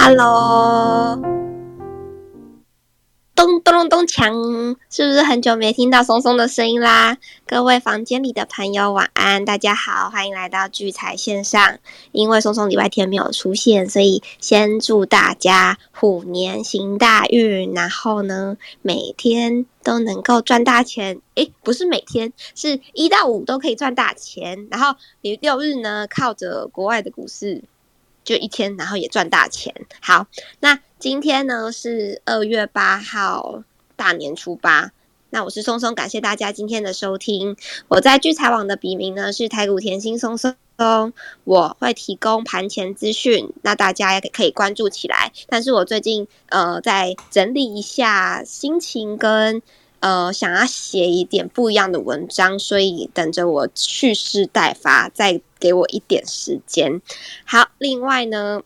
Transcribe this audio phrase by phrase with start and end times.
[0.00, 1.16] Hello，
[3.34, 7.18] 咚咚咚咚锵，是不是很久没听到松松的声音啦？
[7.44, 11.80] 各位房间里的朋友，晚安，大家好，欢迎来到聚财线上。
[12.12, 21.20] 因为松松礼拜天没有出现，所以先祝大家虎年行大运，然后呢，每天都能够赚大钱。
[21.34, 24.68] 诶，不是每天，是一到五都可以赚大钱。
[24.70, 27.64] 然后你六日呢，靠着国外的股市。
[28.28, 29.74] 就一天，然后也赚大钱。
[30.02, 30.26] 好，
[30.60, 33.62] 那今天呢是二月八号，
[33.96, 34.92] 大年初八。
[35.30, 37.56] 那我是松松，感谢大家今天的收听。
[37.88, 40.54] 我在聚财网的笔名呢是台股甜心松松，
[41.44, 45.32] 我会提供盘前资讯，那大家也可以关注起来。
[45.48, 49.62] 但是我最近呃在整理一下心情跟。
[50.00, 57.00] 呃，想要写一点不一样的文章，所以等着我蓄势待发，再给我一点时间。
[57.44, 58.62] 好，另外呢，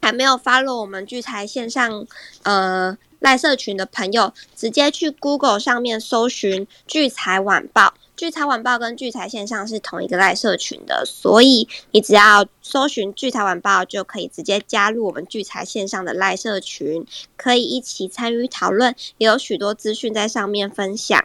[0.00, 2.06] 还没有发落我们聚财线上
[2.42, 7.94] 呃赖社群的朋友，直接去 Google 上面搜寻聚财晚报。
[8.14, 17.04] 聚财晚报跟聚财线上是同一个赖社群的，所以你只要搜寻聚财晚报，就可以直接加入我们聚财线上的赖社群，
[17.36, 21.24] 可以一起参与讨论，也有许多资讯在上面分享。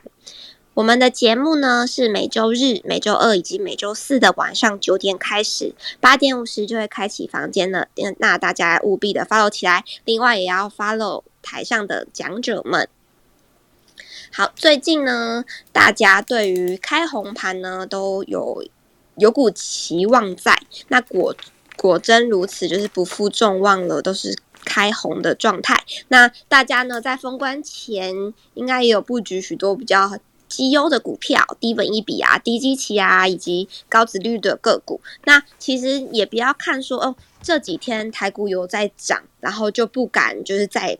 [0.78, 7.88] 我们的节目呢是每周日、每周二以及每周四的晚上九点开始，八点五十就会开启房间了，
[8.20, 12.88] 那大家务必的 follow 起来，另外也要 follow 台上的讲者们。
[14.32, 18.64] 好，最近呢，大家对于开红盘呢都有
[19.16, 21.36] 有股期望在，那果
[21.76, 25.84] 果真如此，就是不负众望了，都是开红的状态。
[26.10, 35.02] 那大家呢在封关前，应该也有布局许多比较绩优的股票，低本一比啊，低基期啊，以及高值率的个股。
[35.26, 40.98] 那其实也不要看说哦，这几天台股有在涨，然后就不敢就是再。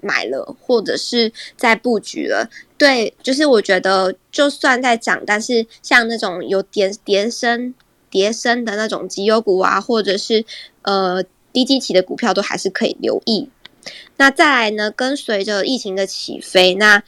[0.00, 7.74] 买了，或者是在布局了，对，就是我觉得就算在涨，但是像那种有叠叠升、
[8.08, 10.44] 叠升的那种绩优股啊，或者是
[10.82, 11.20] 呃
[11.52, 13.50] 低基期的股票，都还是可以留意。
[14.18, 17.02] 那再来呢，跟随着疫情的起飞，那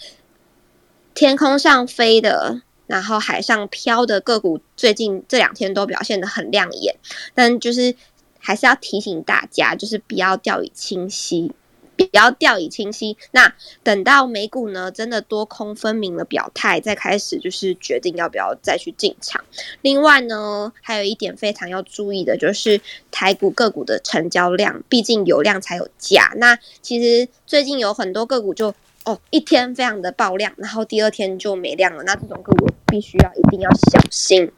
[1.14, 6.96] 天空上飞的，然后海上漂的个股，最近这两天都表现的很亮眼，
[7.34, 7.94] 但就是
[8.38, 11.52] 还是要提醒大家，就是不要掉以轻心。
[11.96, 13.14] 不要掉以轻心。
[13.32, 19.44] 那等到美股呢，真的多空分明了表态，再开始就是决定要不要再去进场。
[19.82, 26.32] 另外呢，还有一点非常要注意的，就是台股个股的成交量，毕竟有量才有价。
[26.36, 32.02] 那其实最近有很多个股就哦，一天非常的爆量，然后第二天就没量了。
[32.04, 34.50] 那这种个股必须要一定要小心。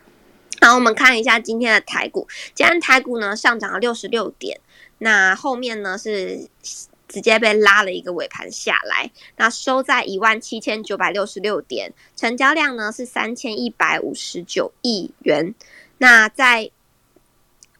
[0.61, 4.61] 好，我们看一下今天的台股，今天台股呢上涨了六十六点，
[4.99, 6.49] 那后面呢是。
[7.09, 15.55] 直接被拉了一个尾盘下来，那收在一万七千九百六十六点，成交量呢是三千一百五十九亿元。
[15.99, 16.71] 那在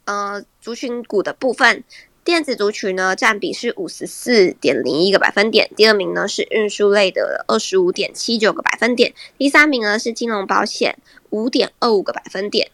[0.05, 1.83] 呃族群股的部分，
[2.25, 10.99] 电子族群呢占比是五十四点零一个百分点，第二名呢是运输类的二十五点七九个百分点，第三名呢是金融保险
[11.31, 12.71] 五点二五个百分点。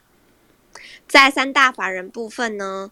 [1.06, 2.90] 在三大法人部分呢，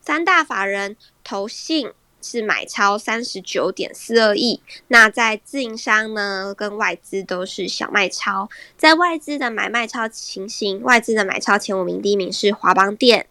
[0.00, 1.92] 三大法人投信。
[2.22, 13.26] 是买超三十九点四二亿，那在自营商呢跟外资都是小卖超，在外资的买卖超情形，外资的买超前五名，第一名是华邦电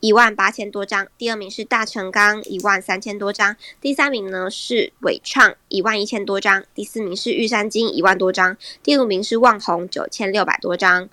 [0.00, 11.08] 一万八千多张，第二名是大成钢一万三千多张，第三名呢是伟创一万一千多张，第四名是玉山金一万多张，第五名是旺宏九千六百多张。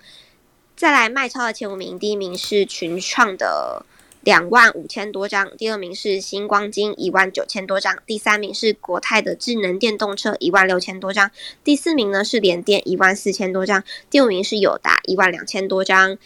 [0.76, 3.86] 再来卖超的前五名，第一名是群创的。
[4.22, 11.30] 两万五千多张，第二名是星光金一万九千多张，第三名是国泰的智能电动车一万六千多张，
[11.64, 16.18] 第四名呢是联电一万四千多张，第五名是友达一万两千多张。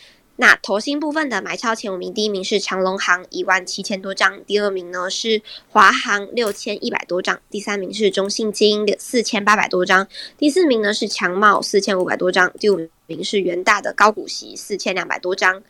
[0.42, 5.40] 那投新部分的买超前五名，第一名是长隆行一万七千多张，第二名呢是
[5.70, 15.62] 华航六千一百多张，第三名是中信金四千八百多张，第四名呢是强茂四千五百多张，第五名是元大的高股息四千两百多张。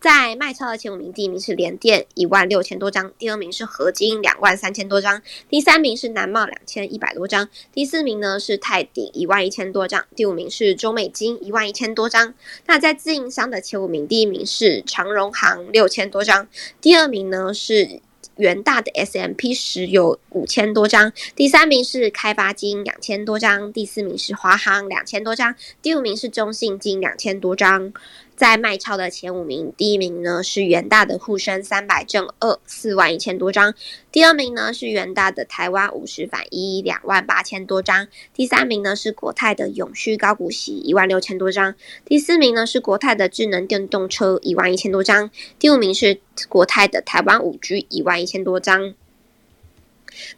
[0.00, 12.34] 在卖超的前五名，第一名是联电一万六千多张，第二名是合金两万三千多张，第三名是南茂两千一百多张，第四名呢是泰鼎一万一千多张，第五名是中美金一万一千多张。
[12.66, 16.46] 那在自营商的前五名，第一名是长荣行六千多张，
[16.80, 18.00] 第二名呢是
[18.36, 27.92] 元大的 S M P 十有五千多张，第三名是开发金两千多张，第四名是华航两千多张，第五名是中信金两千多张。
[28.36, 33.74] 在卖超的前五名，第一名呢是元大的沪深三百正二四万一千多张，
[34.10, 48.94] 第二名呢是元大的台湾五十反一两万八千多张，第三名呢是国泰的永续高股息一万六千多张，第四名呢是国泰的智能电动车一万一千多张，第五名是国泰的台湾五 G 一万一千多张。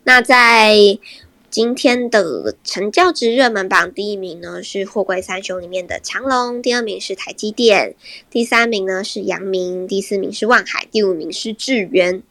[0.04, 0.98] 那在
[1.56, 7.94] 今天的成交值热门榜第一名呢是货柜三雄里面的长隆，第二名是台积电，
[8.28, 12.22] 第三名呢是阳明，第四名是万海，第五名是智源。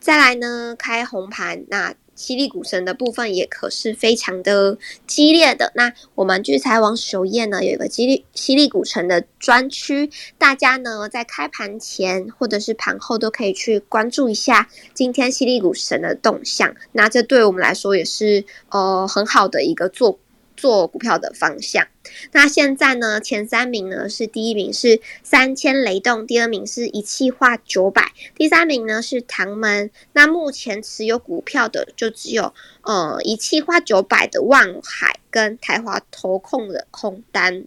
[0.00, 1.94] 再来呢开红盘那。
[2.20, 4.76] 犀利股神的部分也可是非常的
[5.06, 5.72] 激烈的。
[5.74, 16.74] 那我们聚财网首页呢有一个犀利犀利股神的专区，大家呢在开盘前或者是盘后都可以去关注一下今天犀利股神的动向。
[16.92, 20.18] 那这对我们来说也是呃很好的一个做。
[20.60, 21.88] 做股票的方向，
[22.32, 23.18] 那现在呢？
[23.18, 29.90] 前三名呢是第一名是三千雷动，第二名是一汽化九百，第三名呢是唐门。
[30.12, 32.52] 那目前持有股票的就只有
[32.82, 37.64] 呃一汽化九百的万海跟台华投控的空单。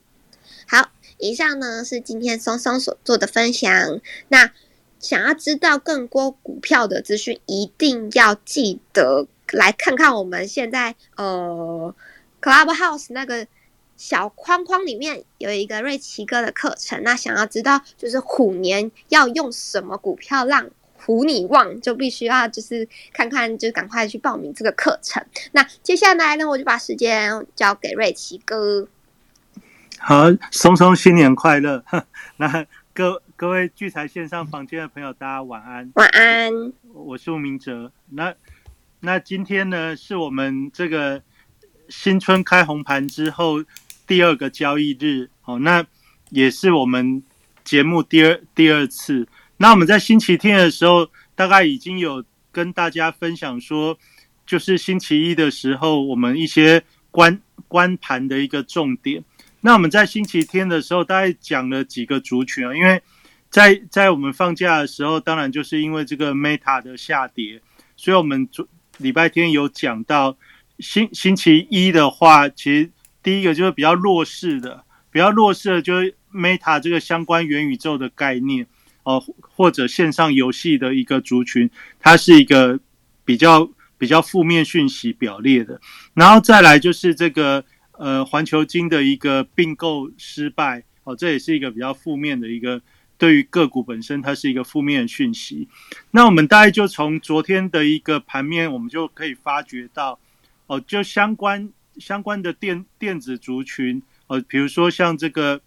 [0.68, 4.00] 好，以上呢是今天松松所做的分享。
[4.28, 4.51] 那
[5.00, 11.95] 想要知道更多股票的资讯，一定要记得来看看我们现在呃。
[12.44, 13.48] Clubhouse 那个
[13.95, 25.25] 小框框里面有一个瑞奇哥的课程，那想要知道就是虎年要用什么股票让虎你旺，就必须要就是看看，就赶快去报名这个课程。
[25.54, 28.90] 那接下来呢，我就把时间交给瑞奇哥。
[30.00, 31.86] 好，松松新年快乐！
[32.36, 35.90] 那各各位聚财线上房间的朋友，大家晚安。
[35.95, 37.94] 晚安，我是吴明哲。
[38.10, 38.36] 那
[39.00, 41.22] 那今天呢，是我们这个。
[41.95, 43.63] 新春开红盘之后，
[44.07, 45.86] 第二个交易日，哦，那
[46.31, 47.22] 也是我们
[47.63, 49.28] 节目第二第二次。
[49.57, 53.98] 那我们在星期天的时候，大概已经有跟大家分享说，
[54.45, 59.24] 就是星期一的时候，我们一些观观盘的一个重点。
[59.62, 63.01] 那我们在星期天的时候，大概讲了几个族群啊，因为
[63.51, 67.62] 在在我们放假的时候，当然就是因为这个 Meta 的下跌，
[67.95, 68.68] 所以我们昨
[68.98, 70.36] 礼拜天有讲到。
[70.83, 72.91] 星星期一的话，其实
[73.24, 78.68] 第一个就是比较弱势的，比较弱势的就是 Meta 这个相关元宇宙的概念
[79.03, 81.69] 哦，或者线上游戏的一个族群，
[82.01, 82.77] 它是一个
[83.24, 85.80] 比较比较负面讯息表列的。
[86.13, 87.63] 然后再来就是这个
[87.94, 92.81] 呃环球金的一个并购失败哦，这也是一个比较负面的一个
[93.18, 95.69] 对于个股本身它是一个负面讯息。
[96.12, 100.19] 那我们大概就从昨天的一个盘面，我们就可以发觉到。
[100.68, 105.62] 哦，就相关相关的电电子族群，呃，比如说像这个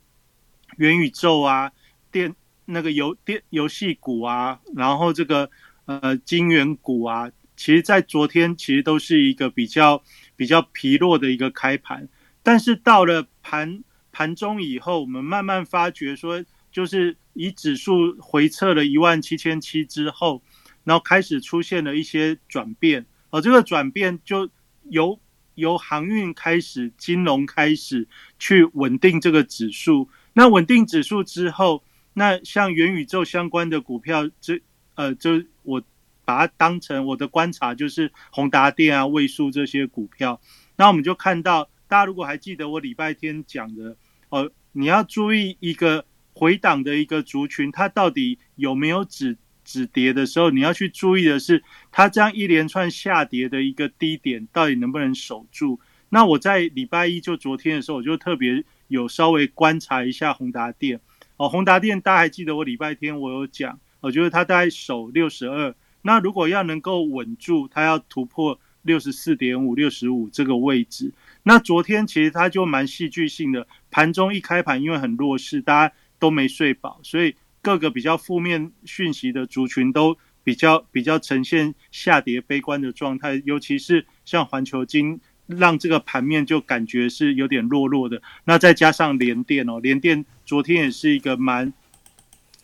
[0.78, 1.70] 元宇宙啊，
[2.10, 2.34] 电
[2.64, 5.50] 那个游电游戏股啊，然后这个
[5.84, 10.02] 呃金元股啊，其实在昨天其实都是一个比较
[10.34, 12.08] 比较疲弱的一个开盘，
[12.42, 16.42] 但是到了盘盘中以后，我们慢慢发觉说，
[16.72, 20.42] 就是以指数回撤了一万七千七之后，
[20.84, 24.48] 然后开始出现了一些转变，哦，这个转变就。
[24.90, 25.18] 由
[25.54, 28.06] 由航运开始，金融开始
[28.38, 30.08] 去稳定这个指数。
[30.34, 34.60] 那稳定指数之后，那像元宇宙相关的股票，这
[34.94, 35.82] 呃，就我
[36.24, 40.40] 把它当成我的观察，就是宏达电啊、位数这些股票。
[40.76, 43.96] 那我们就看到，大家如果还记得我礼拜天讲的，
[44.28, 49.38] 哦，你要注意一个回档的一个族群，它到底有没有止？
[49.66, 55.80] 止跌的时候，你要去注意的是，它这样一连串下跌的一个低点到底能不能守住？
[56.08, 61.00] 那我在礼拜一就昨天的时候，我就特别有稍微观察一下宏达电
[61.36, 71.12] 哦，宏达电大家还记得我礼拜天我有讲，我觉得它大概守六十二，那如果要能够稳住，它要突破六十四点五、六十五这个位置。
[71.42, 77.34] 那昨天其实它就蛮戏剧性的，盘中一开盘因为很弱势，大家都没睡饱，所以。
[77.66, 88.22] 各个比较负面讯息的族群都比较比较呈现下跌悲观的状态，尤其是像环球金，让这个盘面就感觉是有点弱弱的。
[88.44, 91.72] 那再加上联电哦，联电昨天也是一个蛮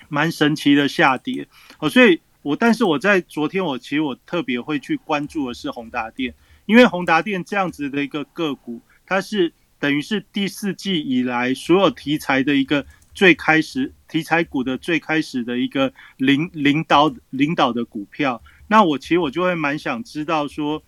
[0.08, 1.48] 蛮神奇的下跌
[1.80, 6.32] 哦，所以我但是我在昨天我其实我特别会去关注的是宏达电，
[6.66, 12.86] 因为宏达电这样子的一个个股，它是等于是第四季以来所有题材的一个。
[13.14, 20.82] 最开始题材股的最开始的一个领领导领导的股票，那我其实我就会蛮想知道说，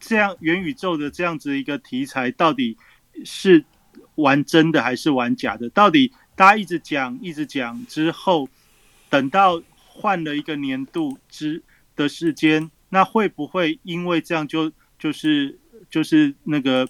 [0.00, 2.76] 这样元宇宙的这样子一个题材到底
[3.24, 3.64] 是
[4.16, 5.70] 玩真的还是玩假的？
[5.70, 8.48] 到底大家一直讲一直讲之后，
[9.08, 11.62] 等到换了一个年度之
[11.94, 15.58] 的时间，那会不会因为这样就就是
[15.90, 16.88] 就是那个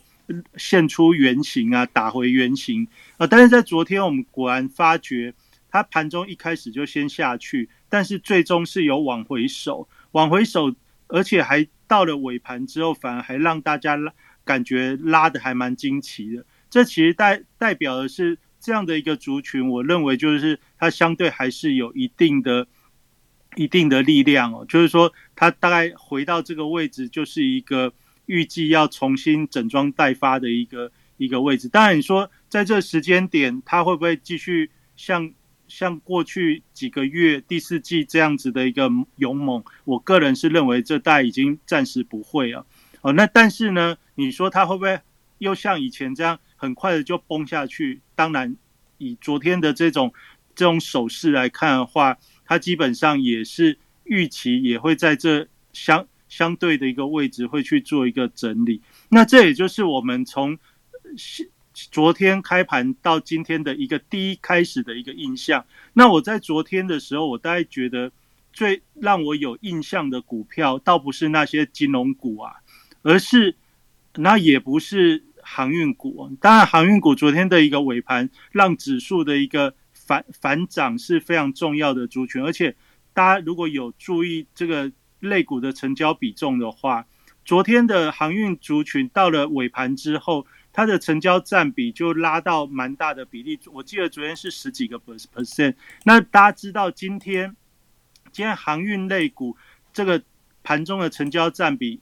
[0.56, 2.86] 现出原形啊，打回原形
[3.26, 5.34] 但是在昨天我们果然发觉，
[5.68, 10.74] 它盘中一开始就先下去，但是最终是有往回守，往回守，
[11.08, 14.12] 而且还到了尾盘之后，反而还让大家拉
[14.44, 16.44] 感觉拉的还蛮惊奇的。
[16.70, 22.66] 这其实代代表的是这样的一个族群，我认为就是它相对还是有一定的、
[23.56, 24.64] 一定的力量哦。
[24.66, 27.92] 就是说，它大概回到这个位置，就是一个
[28.26, 31.68] 预计要重新整装待发的一个一个位置。
[31.68, 35.32] 当然，你说在这时间点，它会不会继续像
[35.68, 39.64] 像过去几个月第四季这样子的一个勇猛？
[39.84, 42.66] 我个人是认为这代已经暂时不会了。
[43.00, 45.00] 哦，那但是呢，你说它会不会
[45.38, 46.38] 又像以前这样？
[46.54, 48.02] 很快的就崩下去。
[48.14, 48.54] 当然，
[48.98, 50.12] 以昨天的这种
[50.54, 58.82] 这种手势来看的话，它基本上也是预期也会在这相相对的一个位置会去做一个整理。
[59.08, 60.58] 那这也就是我们从
[61.74, 65.64] 昨天开盘到今天的一个第一开始的一个印象。
[65.92, 68.12] 那我在昨天的时候，我大概觉得
[68.52, 72.54] 最让我有印象的股票，倒不是那些金融股啊，
[73.02, 73.56] 而是
[74.14, 75.24] 那也不是。
[75.44, 82.76] 航运股，当然航运股昨天的一个尾盘让指数的一个反反涨是非常重要的族群，而且
[83.12, 87.06] 大家如果有注意这个类股的成交比重的话，
[87.44, 95.74] 昨天的航运族群到了尾盘之后，它的成交占比就拉到蛮大的比例，我记得昨天是十几个 percent。
[96.04, 97.54] 那大家知道今天
[98.32, 99.56] 今天航运类股
[99.92, 100.22] 这个
[100.62, 102.00] 盘中的成交占比？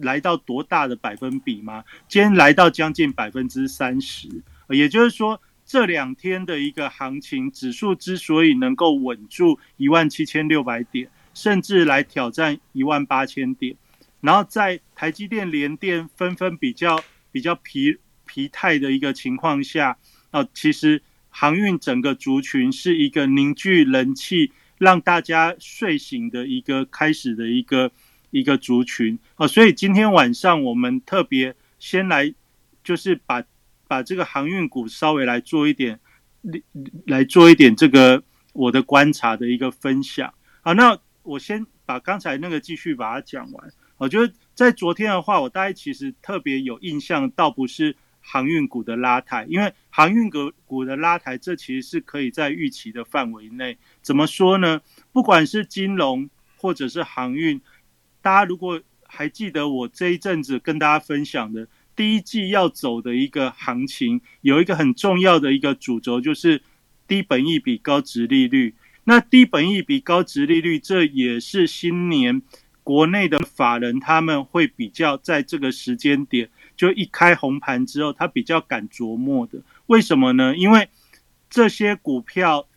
[0.00, 1.82] 来到多大的百分比吗？
[2.06, 4.28] 今天来到将近百分之三十，
[4.68, 13.74] 也就是说这两天的一个行情，指数之所以能够稳住一万七千六百点，甚至来挑战一万八千点，
[14.20, 17.98] 然后在台积电、联电纷纷比较比较疲
[18.28, 19.98] 疲态的一个情况下，
[20.30, 27.90] 啊，其实航运整个族群是一个凝聚人气，让大家睡醒的一个开始的一个。
[28.30, 32.34] 一个族群哦，所以今天晚上我们特别先来，
[32.84, 33.42] 就是把
[33.86, 35.98] 把这个航运股稍微来做一点，
[37.06, 40.34] 来做一点这个我的观察的一个分享。
[40.60, 43.72] 好，那我先把刚才那个继续把它讲完。
[43.96, 47.96] 我觉得在昨天的话，我大概其实特别有印象，倒不是
[48.30, 53.78] 航运股的拉抬，因为航运股股的拉抬，这其实是可以在预期的范围内。
[54.02, 54.82] 怎么说呢？
[55.12, 57.58] 不管是金融或者是航运。
[58.20, 61.66] 大家如果还记得我这一阵子跟大家分享的
[61.96, 66.60] 第一季要走的一个行情，有一个很重要的一个主轴，就是
[67.06, 68.74] 低本益比高值利率。
[69.04, 72.42] 那低本益比高值利率，这也是新年
[72.82, 79.60] 国内的法人他们会比较在这个时间点，就一开红盘之后，他比较敢琢磨的。
[79.88, 80.56] 为什么呢？
[80.56, 80.88] 因为
[81.50, 82.68] 这些股票，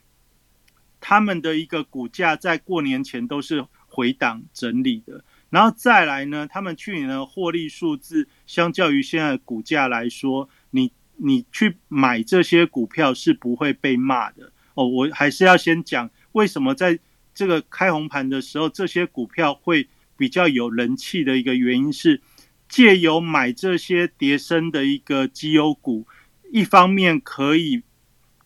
[0.99, 5.23] 他们的一个股价在过年前都是回档整理的。
[5.51, 14.87] 然后再来呢，他们去年的获利数字，相较于现在的股价来说，你你去买这些股票是不会被骂的哦。
[14.87, 16.97] 我还是要先讲为什么在
[17.35, 22.21] 这个开红盘的时候，这些股票会比较有人气的一个原因是，
[22.71, 26.07] 借由买这些叠升的一个绩优股，
[26.51, 27.83] 一方面可以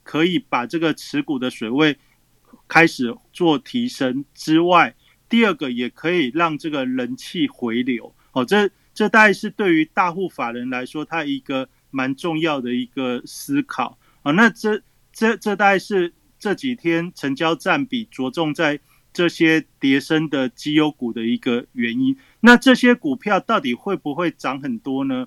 [0.01, 1.95] 可以把这个持股的水位
[2.67, 4.95] 开始做提升之外。
[5.29, 14.31] 第二个也可以让这个人气回流哦，这这大概是对于大户法人来说，他一个蛮重要的一个思考啊。
[14.31, 14.81] 那这
[15.13, 18.79] 这这大概是这几天成交占比着重在
[19.15, 22.15] 这些叠升的绩优股的一个原因。
[22.41, 25.25] 那这些股票到底会不会涨很多呢？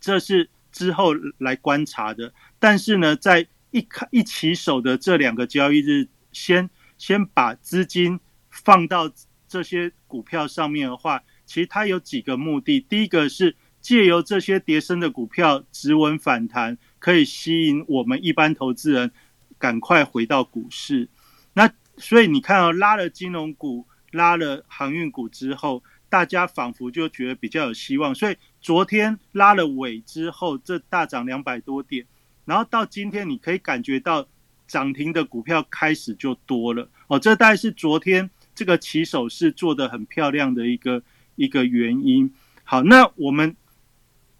[0.00, 2.32] 这是之后来观察的。
[2.58, 8.18] 但是呢，在一开一起手的这两个交易日，先先把资金。
[8.64, 9.12] 放到
[9.46, 12.80] 这些股票上面的话，其实它有几个目的。
[12.80, 19.12] 第一个是借由这些跌升的股票止稳反弹，可以吸引我们一般投资人
[19.58, 21.10] 赶快回到股市。
[21.52, 28.14] 那所以你看啊，拉了金融股、拉了航运股之后，大家仿佛就觉得比较有希望。
[28.14, 32.06] 所以昨天拉了尾之后，这大涨两百多点，
[32.44, 34.26] 然后到今天你可以感觉到
[34.66, 36.88] 涨停的股票开始就多了。
[37.08, 38.30] 哦，这大概是昨天。
[38.54, 41.02] 这个起手是做的很漂亮的一个
[41.34, 42.32] 一个原因。
[42.64, 43.54] 好，那我们，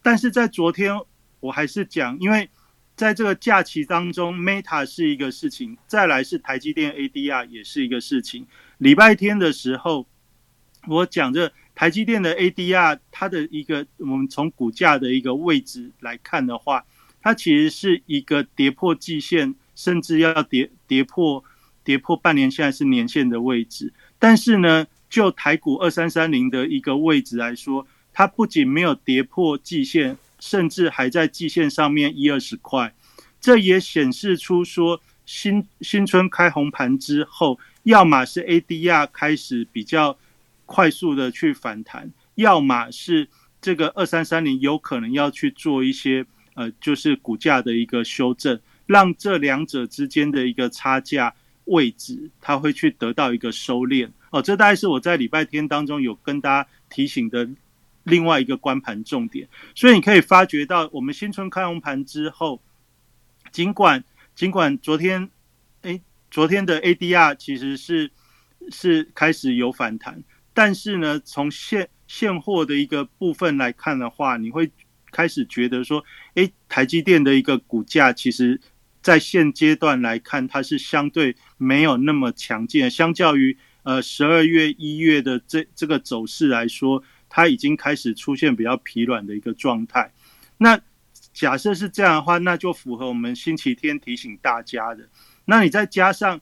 [0.00, 0.98] 但是在昨天
[1.40, 2.48] 我还是讲，因为
[2.96, 8.46] 在这个假期当中，Meta 是一个事情，再来是台积电 ADR 也是一个事情。
[8.78, 10.06] 礼拜天的时候，
[10.88, 16.86] 我讲这台积电的 ADR，它的一个我们从股价的一个位置来看的话，
[17.20, 21.44] 它其实是一个跌破季线，甚至要跌跌破
[21.84, 23.92] 跌破半年线还是年线的位置。
[24.18, 32.94] 但是呢，就台股二三三零的一个位置来说，它不仅没有跌破季线，甚至还在季线上面一二十块。
[33.40, 37.58] 这也显示出说新新春开红盘之后。
[37.86, 40.18] 要么是 ADR 开始比较
[40.64, 43.28] 快速的去反弹，要么是
[43.60, 51.32] 这个二三三零有可能要去做一些呃，就是股价的一个修正，让这两者之间的一个差价
[51.66, 54.10] 位置，它会去得到一个收敛。
[54.30, 57.48] 哦，这大概是我在礼拜天当中有跟大家提醒的
[58.06, 59.46] 另外一个关盘重点。
[59.74, 62.62] 所以你可以发觉到，我们新春开红盘之后，
[63.52, 64.02] 尽管
[64.34, 65.30] 尽管昨天。
[65.82, 68.10] 哎昨天的 ADR 其实是
[68.72, 74.68] 是开始有反弹，但是呢，从现现货的一个部分来看的话，你会
[75.12, 78.60] 开始觉得说，哎，台积电的一个股价，其实
[79.00, 87.04] 在现阶段来看，它是相对没有那么强劲，相较于呃十二月一月的这这个走势来说，
[87.36, 90.10] 它已经开始出现比较疲软的一个状态。
[90.56, 90.80] 那
[91.34, 95.06] 假设是这样的话，那就符合我们星期天提醒大家的。
[95.44, 96.40] 那你再加上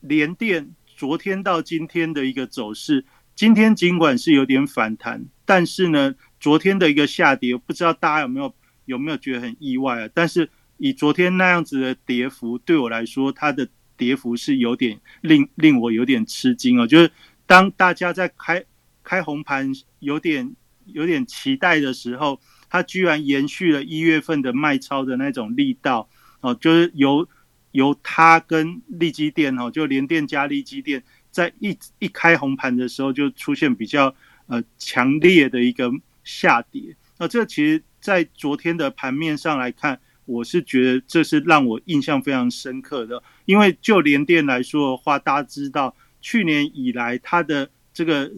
[0.00, 3.04] 联电昨天到今天的一个走势，
[3.36, 8.52] 今天尽管是有点反弹，但是呢，昨天的一个下跌，不知道大家有没有
[8.86, 10.08] 有没有觉得很意外啊？
[10.12, 16.84] 但是以昨天那样子的跌幅，对我来说，它的跌幅是有点令令我有点吃惊哦。
[16.84, 17.08] 就是
[17.46, 18.64] 当大家在开
[19.04, 19.70] 开红盘
[20.00, 20.56] 有点
[20.86, 26.08] 有点期待的时候，它居然延续了一月份的卖超的那种力道
[26.40, 27.28] 哦，就是由。
[27.74, 34.14] 由它跟利基店哦，就联电加利基店，在一一开红盘的时候，就出现比较
[34.46, 35.90] 呃强烈的一个
[36.22, 36.94] 下跌。
[37.18, 43.20] 那这其实，在昨天的盘面上来看，我是觉得这是让我印象非常深刻的。
[43.44, 48.30] 因为就联电来说的话，大家知道，去年以来它的这个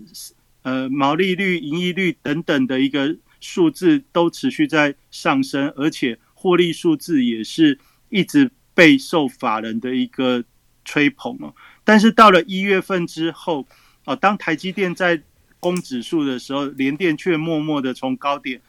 [0.66, 7.79] 呃毛利率、盈利率等等的一个数字都持续在上升，而且获利数字也是
[8.11, 8.50] 一直。
[8.76, 10.44] 备受法人的一个
[10.85, 13.66] 吹捧哦，但是到了一月份之后，
[14.05, 15.22] 哦，当台积电在
[15.59, 18.61] 攻指数的时候，联电却默默的从高点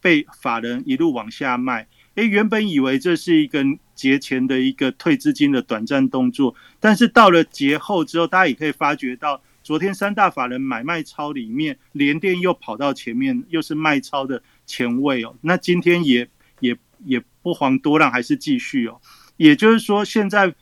[0.00, 1.86] 被法人一路往下卖。
[2.14, 3.62] 诶，原本以为这是一个
[3.94, 15.36] 节前的一个退资金的短暂动作，但是到了节后之后，大家也可以发觉到，昨天三大法人买卖超里面，联电又跑到前面，又是卖超的前位哦。
[15.42, 16.28] 那今天也
[16.60, 19.00] 也也不遑多让，还是继续哦。
[19.36, 20.54] 也就是说，现在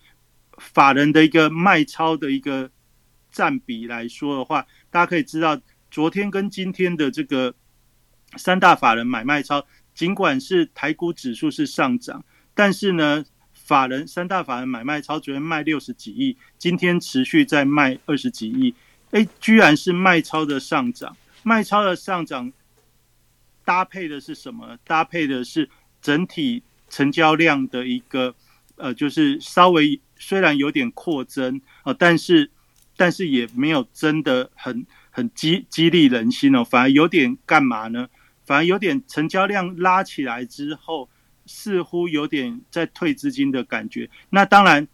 [0.56, 2.70] 法人的一个卖超的一个
[3.30, 7.54] 占比来说的话，大家可以知道，昨天跟今天的这个
[8.36, 18.74] 三大法人买卖超，尽管是台股指数是上涨，但是呢，法人三大法人买卖超昨天卖六十几亿，今天持续在卖二十几亿，
[19.10, 22.52] 哎，居然是卖超的上涨，卖超的上涨
[23.64, 24.78] 搭配的是什么？
[24.84, 25.68] 搭配的是
[26.00, 28.34] 整体成交量的一个。
[28.80, 32.48] 呃，就是稍微虽然有点扩增啊，但是
[32.96, 38.08] 但是也没有真的很很激激励人心哦，反而有点干嘛呢？
[38.46, 41.08] 反而有点成交量拉起来之后，
[41.44, 44.08] 似乎有点在退资金的感觉。
[44.30, 44.86] 那当然，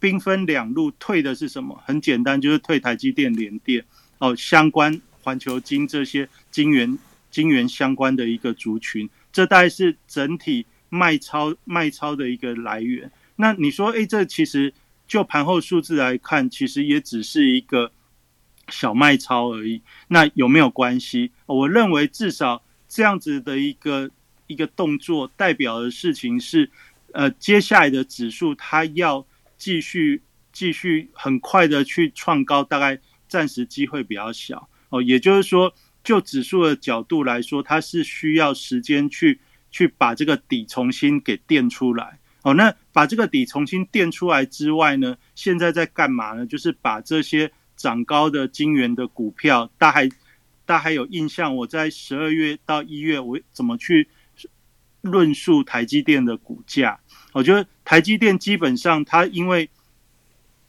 [0.00, 1.80] 兵分两路，退的是什么？
[1.86, 3.84] 很简单，就是退台积电、联电
[4.18, 6.98] 哦，相关环球金这些金元
[7.30, 13.12] 金元相关的一个族群，这大概是整体卖超卖超的一个来源。
[13.36, 14.72] 那你说，哎，这其实
[15.06, 17.92] 就盘后数字来看，其实也只是一个
[18.68, 19.82] 小卖超而已。
[20.08, 21.30] 那有没有关系？
[21.46, 24.10] 我认为至少这样子的一个
[24.46, 26.70] 一个动作，代表的事情是，
[27.12, 29.24] 呃，接下来的指数它要
[29.60, 35.02] 继续继续很快的去创高，大概暂时机会比较小哦。
[35.02, 39.38] 也就是说，就指数的角度来说，它是需要时间去
[39.70, 42.18] 去把这个底重新给垫出来。
[42.42, 46.46] 哦，那把这个底重新垫出来之外呢，现在在干嘛呢？
[46.46, 50.08] 就是把这些涨高的金元的股票，大还
[50.64, 51.54] 大还有印象？
[51.54, 54.08] 我在十二月到一月，我怎么去
[55.02, 56.98] 论述台积电的股价？
[57.32, 59.68] 我觉得台积电基本上它因为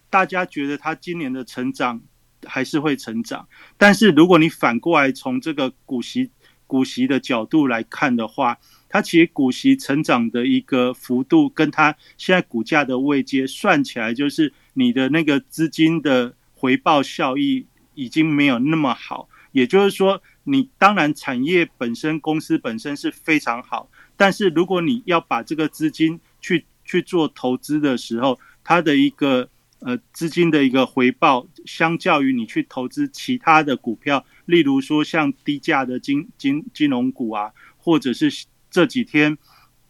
[0.09, 2.01] 大家觉得它今年的成长
[2.45, 3.47] 还是会成长，
[3.77, 6.29] 但是如果你反过来从这个股息
[6.67, 8.57] 股息的角度来看的话，
[8.89, 19.27] 它其实股息成长的一个幅度，跟它现在股价的位阶算起来，就是你的那个资金的回报效益已经没有那么好。
[19.51, 29.49] 也就是说，你当然产业本身、公司本身是非常好，但是如果你要把这个资金去去做投资的时候，它的一个
[29.79, 39.37] 呃资金的一个回报，相较于你去投资其他的股票，例如说像低价的金金金融股啊，或者是这几天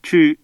[0.03, 0.39] 去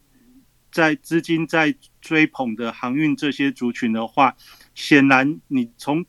[0.72, 4.36] 在资金在追捧的航运这些族群的话，
[4.74, 6.06] 显然你从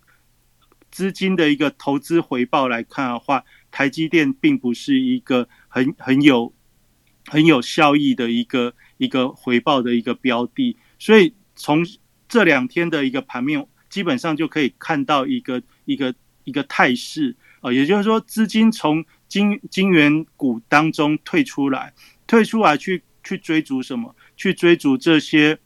[0.91, 6.53] 资金的一个投资回报来看的话，台积电并不是一个很很有
[7.29, 11.87] 很有效益的一个一个回报的一个标的，所以从
[12.29, 16.15] 这两天的一个盘面，基本上就可以看到一个一个
[16.45, 21.95] 一个态势啊，也就是说，资金从金金元股当中退出来，
[22.27, 24.15] 退出来去去追逐什么？
[24.37, 25.59] 去追逐这些，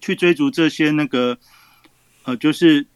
[0.00, 1.38] 去追逐这些那个
[2.24, 2.86] 呃，就是。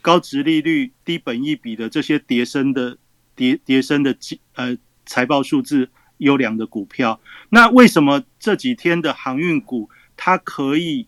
[0.00, 2.96] 高值利率、低本益比的这些叠升的
[3.34, 4.16] 叠叠升的
[4.54, 11.06] 呃财报数字优良的股票，那为什么这几天的航运股它可以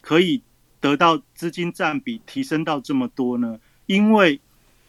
[0.00, 0.42] 可以
[0.80, 3.58] 得到资金占比提升到这么多呢？
[3.86, 4.40] 因为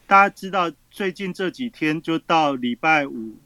[0.06, 3.38] 大家知道，最近这几天就到礼拜五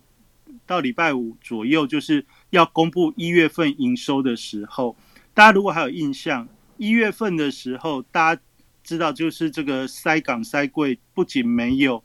[0.65, 4.95] 到礼拜五左右，就是要公布一月份营收的时候，
[5.33, 8.41] 大家如果还有印象，一月份的时候，大家。
[8.83, 12.03] 知道就是这个塞港塞柜，不仅没有，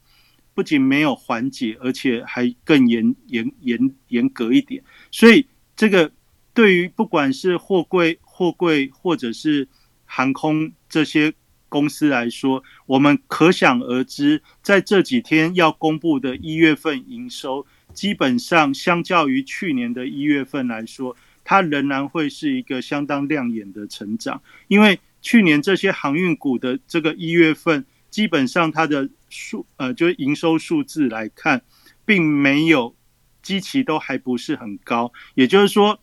[0.57, 4.83] 不仅没有缓解，而且还更严严严严格一点。
[5.11, 6.11] 所以这个
[6.55, 9.69] 对于不管是货柜、货柜或者是
[10.07, 11.35] 航空这些
[11.69, 21.15] 公司来说，我们可想而知，在这几天要公布的一月份营收，基本上相较于去年的一月份来说，
[21.45, 24.99] 它仍然会是一个相当亮眼的成长，因为。
[25.23, 27.85] 去年这些航运股的这个一月份，
[28.17, 31.63] 基本上它的数呃，就是营收数字来看，
[32.07, 32.97] 并没有
[33.43, 35.13] 基期都还不是很高。
[35.35, 36.01] 也就是说，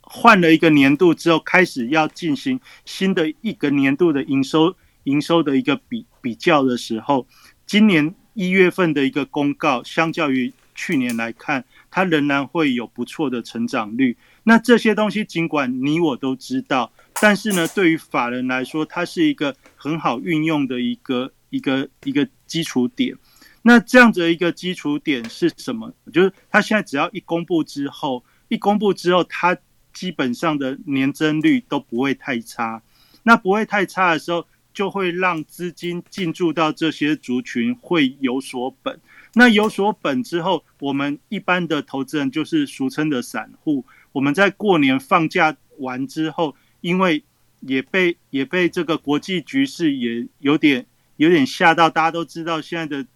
[0.00, 7.26] 换了一个年度之后，开始要进行新的一个年度的营收营收的一个比比较的时候，
[7.66, 14.16] 今年一月份的一个公告，相较于去年来看，它仍然会有不错的成长率。
[14.44, 16.92] 那这些东西，尽管你我都知道。
[17.20, 23.16] 但是呢，对于法人来说，它是一个很好运用的一个一个一个基础点。
[23.62, 25.94] 那这样子的一个基础点是什么？
[26.12, 29.56] 就是它现在只要一公布之后，一公布之后，它
[29.92, 32.82] 基本上的年增率都不会太差。
[33.22, 38.98] 那不会太差的时候，就会让资金进驻到这些族群会有所本。
[39.34, 46.54] 那有所本之后，我们一般的投资人就是俗称的散户，我们在过年放假完之后。
[46.82, 47.22] 因为
[47.60, 50.84] 也被也被这个国际局势也有点
[51.16, 53.06] 有点吓到，大家都知道现在的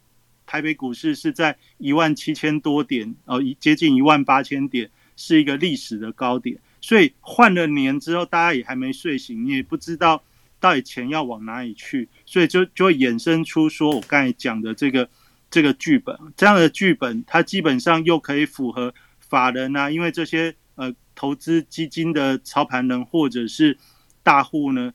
[0.47, 6.57] 台北股市是在一万七千多点，哦，接近一万八千点，是一个历史的高点。
[6.81, 10.23] 所以换了年之后，大家也还没睡醒，你也不知道
[10.61, 15.11] 到底钱要往哪里去，所以就就会衍生出说我刚才讲的这个
[15.51, 20.55] 这个剧本，这样的剧本它基本上又可以符合法人啊，因为这些。
[20.77, 23.77] 呃投资基金的操盘人或者是
[24.23, 24.93] 大户呢，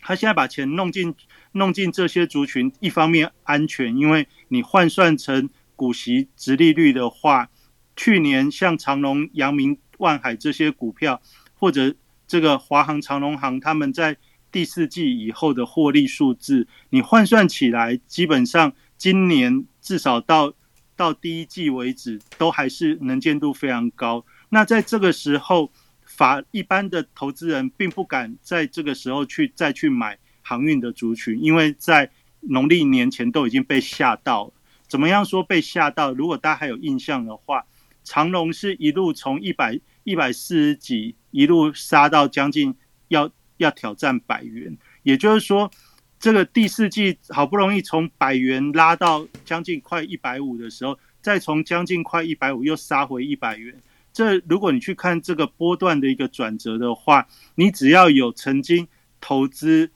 [0.00, 1.14] 他现在把钱弄进
[1.52, 7.50] 弄进这些族群，一方面安全，因为你换算成股息值利率的话，
[7.96, 11.20] 去年像长隆、阳明、万海这些股票，
[11.54, 11.94] 或者
[12.26, 14.16] 这个华航、长隆航，他们在
[14.52, 20.52] 第四季以后的获利数字，你换算起来，基本上今年至少到
[20.96, 24.24] 到第一季为止，都还是能见度非常高。
[24.48, 25.70] 那在这个时候，
[26.04, 34.52] 法一般的投资人并不敢在这个时候去再去买航运的族群，因为在农历年前都已经被吓到了。
[34.86, 36.12] 怎么样说被吓到？
[36.14, 37.66] 如果大家还有印象的话，
[38.04, 42.74] 长隆是一路从一百一百四十几一路杀到将近
[43.08, 45.70] 要要挑战百元，也就是说，
[46.18, 53.74] 这个第四季好不容易从百元拉到将近快一百五的时候，再从将近快一百五又杀回一百元。
[54.18, 58.88] 这如果你去看这个波段的一个转折的话，你只要有曾经
[59.20, 59.92] 投资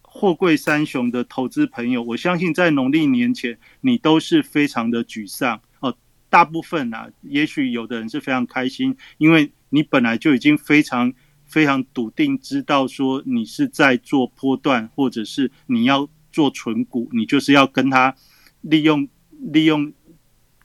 [0.00, 5.94] 货柜三雄的投资朋友，我相信在农历年前你都是非常的沮丧哦。
[6.30, 11.12] 大部分啊，也许有的人是非常开心，因为你本来就已经非常
[11.44, 18.16] 非常笃定知道说你是在做波段，或者是你要做纯股，你就是要跟他
[18.62, 19.92] 利用利用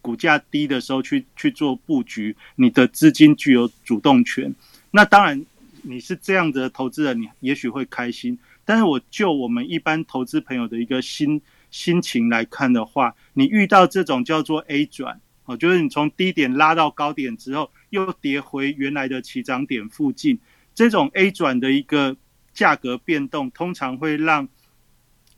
[0.02, 4.54] 股价低的时候去去做布局，你的资金具有主动权。
[4.92, 5.46] 那当然，
[5.84, 8.38] 你是这样的投资人，你也许会开心。
[8.66, 20.40] 但是我就我们一般投资朋友的一个心心情来看的话，你遇到这种叫做 A 转哦，就是你从低点拉到高点之后，又跌回原来的起涨点附近，
[20.76, 22.16] 这种 A 转的一个
[22.54, 24.48] 价格变动，通常会让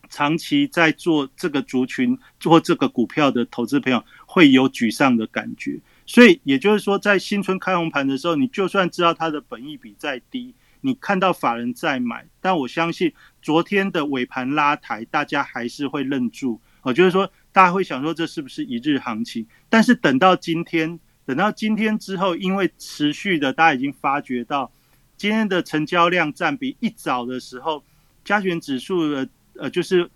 [0.09, 5.79] 长期在做这个族群做这个股票的投资朋友会有沮丧的感觉。
[6.07, 10.55] 所以也就是说，在新春开红盘的时候，你就算知道它的本益比再低。
[10.81, 16.59] 你看到法人在买，但我相信昨天的尾盘拉抬，大家还是会愣住。
[16.81, 19.45] 哦，就是说大家会想说这是不是一日行情？
[19.69, 24.69] 但是等到今天，等到今天之后，因为持续的，大家已经发觉到
[25.15, 27.83] 今天的成交量占比一早的时候，
[28.25, 30.09] 加权指数的呃，就是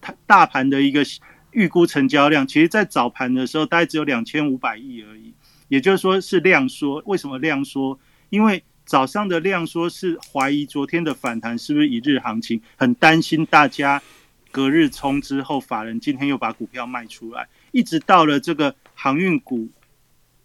[0.00, 1.04] 它大盘的一个
[1.52, 5.32] 预估成交量，其实在早盘的时候大概只有两千五百亿而已，
[5.68, 7.02] 也就是说是量缩。
[7.06, 7.98] 为什么量缩？
[8.30, 14.02] 因为早上的量缩是怀疑昨天的反弹是不是一日行情，很担心大家
[14.50, 19.68] 隔日冲之后，法人今天又把股票卖出来，一直到了这个航运股，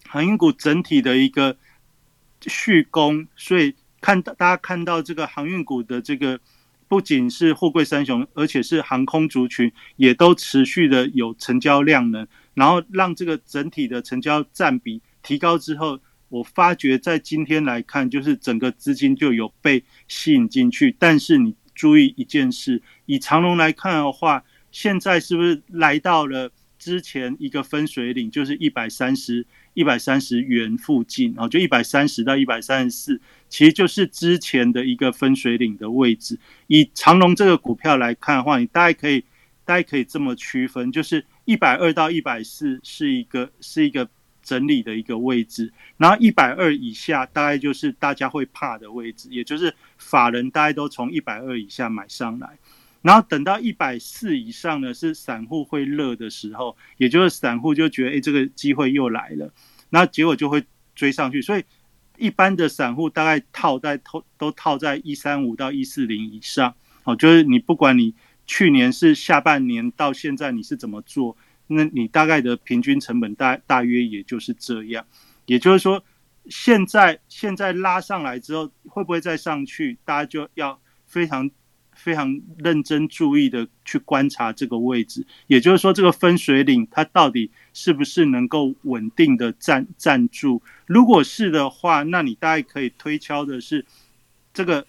[0.05, 1.57] 航运股整体的一个
[2.45, 6.39] 续攻，所以看到大家看到这个航运股的这个
[6.87, 15.99] 不仅是货柜三雄，而且是航空族群也都持续的有成交量呢，然后让这个整体的成交占比提高之后。
[16.29, 20.93] 我发觉在今天来看，就是整个资金就有被吸引进去。
[20.99, 29.45] 但是你注意一件事，以长龙来看的话，现在是不是来到了之前一个分水岭，就是一百三十、
[29.77, 31.47] 一百三十元附近啊？
[31.47, 36.39] 就一百三十到一百三十四，其实就是之前的一个分水岭的位置。
[36.65, 39.23] 以长龙这个股票来看的话，你大概可以，
[39.63, 44.09] 大概可以这么区分，就是一百二到一百四是一个，是一个。
[44.47, 52.57] 整理的一个位置，然后一百二以下大概就是大家会怕的位置，也就是法人大概都从一百二以下买上来，
[53.01, 59.53] 然后等到一百四以上呢，是散户会热的时候，也就是散户就觉得哎这个机会又来了，
[59.89, 60.63] 那结果就会
[60.95, 61.63] 追上去，所以
[62.17, 71.37] 一般的散户大概套在都都套在一三五到一四零以上，哦，就是你不管你去年是下半年到现在你是怎么做。
[71.69, 75.05] 那你大概的平均成本大大约也就是这样，
[75.47, 76.01] 也就是说，
[76.49, 79.97] 现在现在拉上来之后，会不会再上去？
[80.05, 81.51] 大家就要非常
[81.97, 85.25] 非常认真注意的去观察这个位置。
[85.47, 90.61] 也就是说，这个分水岭它到底是不是能够稳定的站站住？
[90.85, 93.85] 如果是的话，那你大概可以推敲的是
[94.53, 94.85] 这个。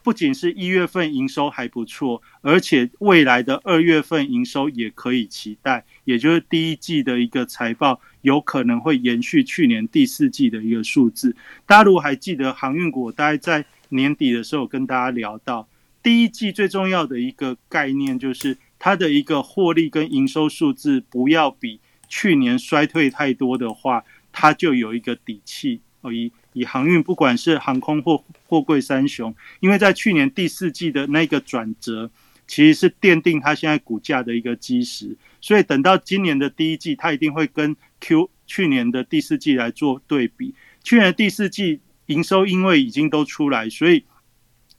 [0.00, 11.36] 不仅是一月份营收还不错，而且未来的二月份营收也可以期待，也就是第一季的一个财报有可能会延续去年第四季的一个数字。
[11.66, 15.68] 大家如果还记得航运股，大概在年底的时候跟大家聊到，
[16.08, 26.32] 第一季最重要的一个概念就是它的一个获利跟营收数字不要比去年衰退太多的话，它就有一个底气而以。
[26.54, 32.10] 以航运，不管是航空或货柜三雄，因为在去年第四季的那个转折，
[32.46, 35.14] 其实是奠定它现在股价的一个基石。
[35.42, 40.54] 所以等到今年的第一季，它一定会跟 Q 去年的第四季来做对比。
[40.82, 44.04] 去年第四季营收因为已经都出来，所以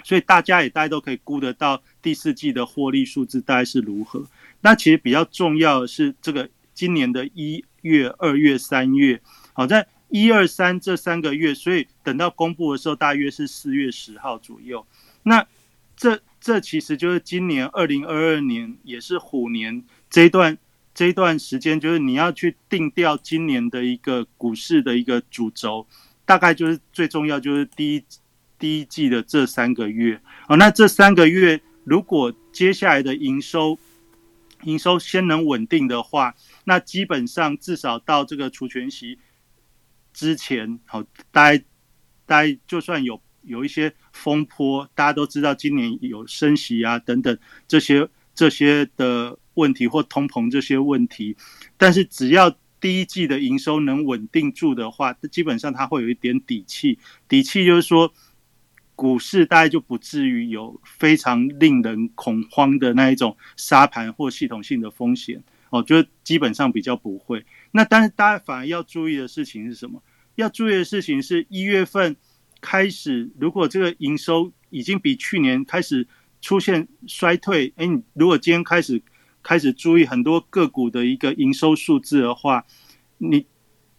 [0.04, 4.26] 所以大家也大家都可以估得到第四季的获利数字大概是如何。
[4.62, 9.22] 那其实比较重要的是这个今年的一月、二月、三月，
[9.54, 9.88] 好在。
[10.12, 14.84] 一二三这三个月，所以等到公布的时候，大约是四月十号左右。
[15.22, 15.46] 那
[15.96, 20.58] 这这其实就是今年二零二二年，也是虎年这一段
[20.96, 25.86] 这一段时间，就是你要去定调今年的一个股市的一个主轴，
[26.26, 28.04] 大概就是最重要就是第一
[28.60, 30.22] 第一季的这三个月。
[30.48, 33.80] 哦，那这三个月如果接下来的营收
[34.64, 39.18] 营收先能稳定的话，那基本上至少到这个除权息。
[40.12, 41.64] 之前好，大家
[42.26, 51.38] 大家就算有有一些风波，大家都知道今年有升息啊等等这些这些的问题或通膨这些问题，
[51.78, 56.98] 但是只要第一季的营收能稳定住的话，基本上它会有一点底气。
[57.28, 58.12] 底气就是说，
[59.00, 67.46] 股市大概就不至于有非常令人恐慌的那一种沙盘或系统性的风险哦，就基本上比较不会。
[67.72, 70.04] 那但是大家反而要注意的事情是什么？
[70.36, 72.18] 要注意的事情是一月份
[72.60, 76.06] 开始，如果这个营收已经比去年开始
[76.42, 79.02] 出现衰退，哎，如果今天开始
[79.42, 82.66] 开始注意很多个股的一个营收数字的话，
[83.18, 83.46] 你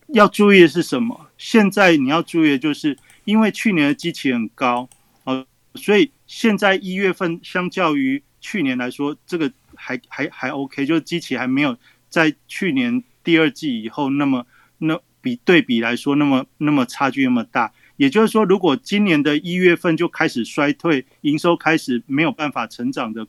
[0.08, 1.30] 要注意的是什么？
[1.38, 2.98] 现在你要注意的就是，
[3.30, 4.88] 因为去年的基期很高
[5.24, 11.76] 哦，所以现在一月份相较于去年来说，这个还还还 OK，就是基期还没有
[12.08, 14.44] 在去年第二季以后那么
[14.78, 17.72] 那比对比来说那么那么差距那么大。
[17.96, 23.26] 也就是说，如果今年的一月份就开始衰退，营收开始没有办法成长的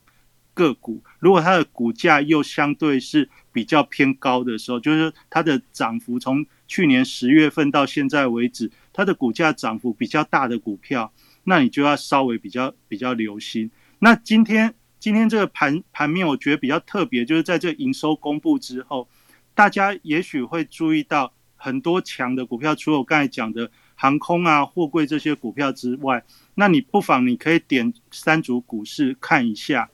[0.53, 11.11] 个股，如果它的股价又相对是比较偏高的时候，就是它的涨幅从去年十月份到现在为止，它的股价涨幅比较大的股票，
[11.43, 13.69] 那你就要稍微比较比较留心。
[13.99, 19.07] 那今天今天这个盘盘面，我觉得比较特别，就是在这营收公布之后，
[19.53, 23.71] 大家也许会注意到很多强的股票，除了我刚才讲的。
[23.93, 26.23] 航空啊、货柜这些股票之外，
[26.55, 29.91] 那你不妨你可以点三组股市看一下。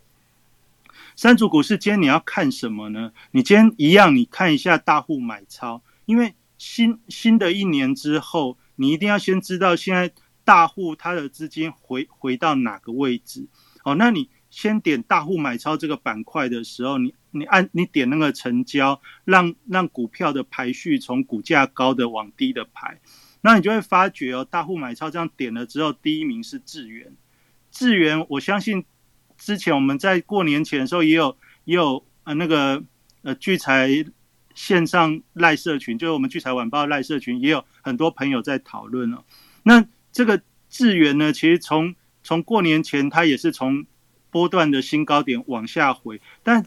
[1.18, 3.12] 三组股市今天你要看什么呢？
[3.32, 10.12] 你今天一样，你看一下大户买超，因为新新的一年之后，你一定要先知道现在
[10.44, 13.48] 大户他的资金回回到哪个位置。
[13.84, 23.00] 哦，那你先点大户买超这个板块的时候，你你按你点那个成交，让让股票的排序从股价高的往低的排。
[23.42, 27.12] 那你就会发觉哦，大户买超这样点了之后，第一名是智源。
[27.72, 28.86] 智源，我相信
[29.38, 32.84] 之前我们在过年前的时候也有也有呃那个
[33.22, 33.90] 呃聚财
[34.56, 39.24] 线上赖社群，就是我们聚财晚报赖社群也有很多朋友在讨论了。
[39.64, 43.86] 那这个智源呢，其实从从过年前它也是从
[44.30, 46.66] 波段的新高点往下回，但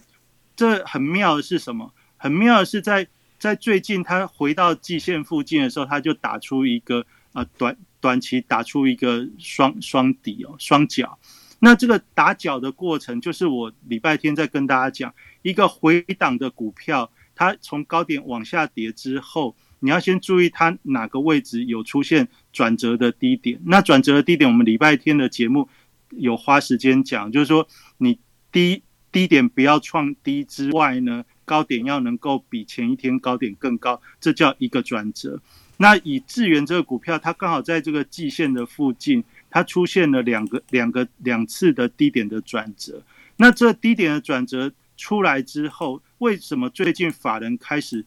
[0.57, 1.93] 这很妙的是什么？
[2.17, 3.09] 很妙的是在。
[3.41, 11.19] 在最近，它回到季线附近的时候，它就打出一个啊短短期打出一个双双底哦双脚。
[11.61, 23.61] 那这个打脚的过程，就是我礼拜天在跟大家讲一个回档的股票，它从高点往下跌之后，你要先注意它哪个位置有出现转折的低点。
[23.65, 25.69] 那转折的低点，我们礼拜天的节目
[26.11, 27.69] 有花时间讲，就是说
[27.99, 28.19] 你
[28.51, 31.25] 低低点不要创低之外呢。
[31.47, 35.43] 高点要能够比前一天高点更高，这叫一个转折。
[35.79, 43.03] 那以智源这个股票，它刚好在这个季线的附近，它出现了两个、两个、两次的低点的转折。
[43.37, 48.05] 那这低点的转折出来之后，为什么最近法人开始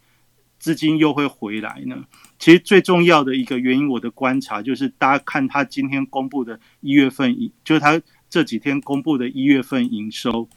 [0.58, 2.04] 资金又会回来呢？
[2.40, 10.48] 其实最重要的一个原因，我的观察就是，大家看他今天公布的一月份，就是他这几天公布的一月份营收，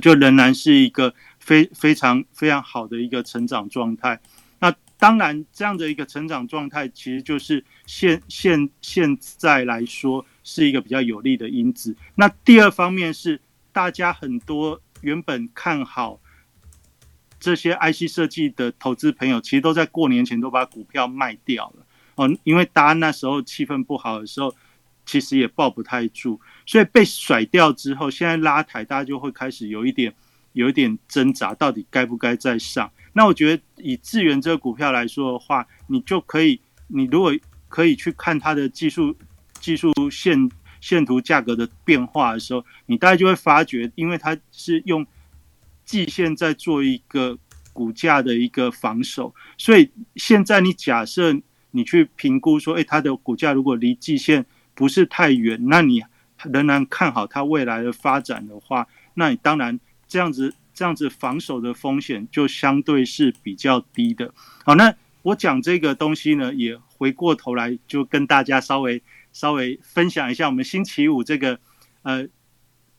[0.00, 1.14] 就仍然是一个。
[1.40, 4.20] 非非常非常好的一个成长状态，
[4.98, 11.96] 当然这样的一个成长状态，其实就是现现现在来说是一个比较有利的因子。
[12.16, 13.40] 那第二方面是
[13.72, 16.20] 大家很多原本看好
[17.38, 24.54] 这些 IC 设计的投资朋友，其实都在过年前都把股票卖掉了哦，因为大家那时候气氛不好的时候，
[25.06, 30.12] 其实也抱不太住，所以被甩掉之后，现在拉抬，大家就会开始有一点。
[30.54, 32.90] 有一点挣扎，到底该不该再上？
[33.18, 37.34] 那我觉得以智源这个股票来说的话，你就可以，你如果
[37.68, 39.12] 可以去看它的技术
[39.58, 40.48] 技术线
[40.80, 45.04] 线图价格的变化的时候，你大概就会发觉，因为它是用
[45.84, 47.36] 季线在做一个
[47.72, 51.36] 股价的一个防守，所以现在你假设
[51.72, 56.00] 你去评估说，哎，它的股价如果离季线不是太远，那你
[56.44, 59.80] 仍然看好它未来的发展的话，那你当然。
[60.10, 64.32] 这样子，这样子防守的风险就相对是比较低的。
[64.64, 71.58] 好，那我讲这个东西呢，也回过头来就跟大家稍微稍微分享一下，我们星期五这个
[72.02, 72.28] 呃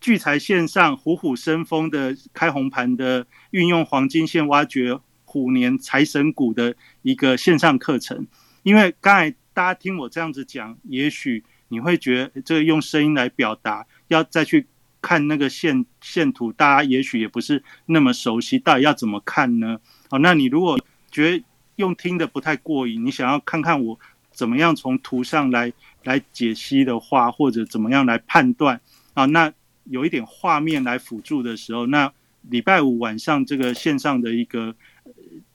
[0.01, 8.27] 聚财线上虎虎生风的开红盘的运用黄金线挖掘虎年财神股的一个线上课程。
[8.63, 14.67] 因为刚才大家听我这样子讲，也许你会觉得这个用声音来表达，要再去。
[15.01, 19.79] 看那个线线图，大家也许也不是那么熟悉，到底要怎么看呢？
[20.09, 20.77] 好，那你如果
[21.09, 21.43] 觉得
[21.77, 23.97] 用听的不太过瘾，你想要看看我
[24.31, 25.71] 怎么样从图上来
[26.03, 28.81] 来解析的话，或者怎么样来判断
[29.13, 29.25] 啊？
[29.25, 29.51] 那
[29.85, 32.11] 有一点画面来辅助的时候，那
[32.49, 34.75] 礼拜五晚上这个线上的一个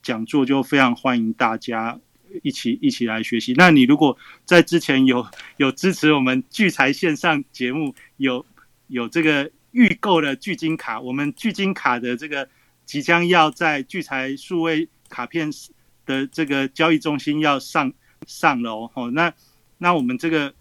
[0.02, 1.98] 讲座就非常欢迎大家
[2.42, 3.52] 一起一起来学习。
[3.56, 4.16] 那你如果
[4.46, 5.26] 在之前有
[5.58, 8.44] 有支持我们聚财线上节目有。
[8.88, 12.48] 有这个预购的聚金卡，我们聚金卡的这个
[12.84, 15.50] 即将要在聚财数位卡片
[16.06, 17.92] 的这个交易中心要上
[18.26, 19.10] 上楼哦。
[19.10, 19.32] 那
[19.78, 20.54] 那我们这个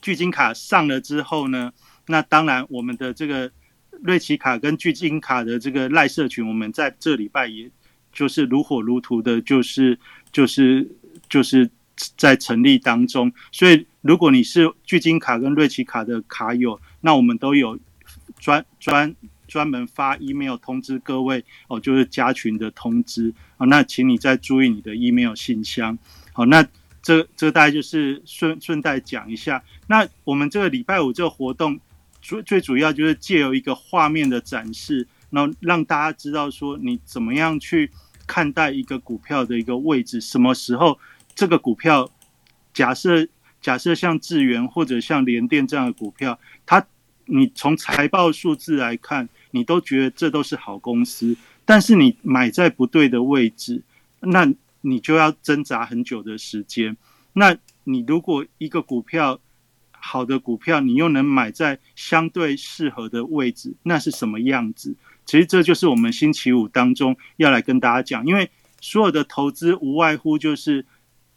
[0.00, 1.72] 聚金卡上了之后呢，
[2.06, 3.50] 那当然我们的这个
[4.02, 7.70] 瑞奇卡跟聚金卡的这个赖社群，我们在这礼拜也
[8.12, 9.98] 就是如火如荼的，就是
[10.32, 10.88] 就是
[11.28, 11.70] 就是
[12.16, 13.32] 在成立当中。
[13.52, 17.78] 所以，如果你是聚金卡跟瑞奇卡的卡友，那我们都有
[18.38, 19.14] 专专
[19.46, 23.66] 专门发 email 通知各位哦，就是加群的通知哦。
[23.66, 25.98] 那请你再注意你的 email 信箱。
[26.32, 26.66] 好，那
[27.02, 29.62] 这这大概就是顺顺带讲一下。
[29.86, 31.78] 那我们这个礼拜五这个活动，
[32.22, 35.06] 最最主要就是借由一个画面的展示。
[35.30, 37.88] 然后让大家知道说你怎么样去
[38.26, 40.98] 看待一个股票的一个位置，什么时候
[41.36, 42.10] 这个股票，
[42.74, 43.28] 假设
[43.60, 46.86] 假设像智源或者像联电这样的股票，它
[47.26, 53.82] 你从财报数字来看，你都觉得这都是好公司，但是你买在不对的位置，
[54.20, 56.96] 那你就要挣扎很久的时间。
[57.32, 59.38] 那你如果一个股票
[59.92, 64.96] 好的股票，你又能买在相对适合的位置，那是什么样子？
[65.26, 68.50] 其实这就是我们星期五当中要来跟大家讲，因为
[68.80, 70.84] 所有的投资无外乎就是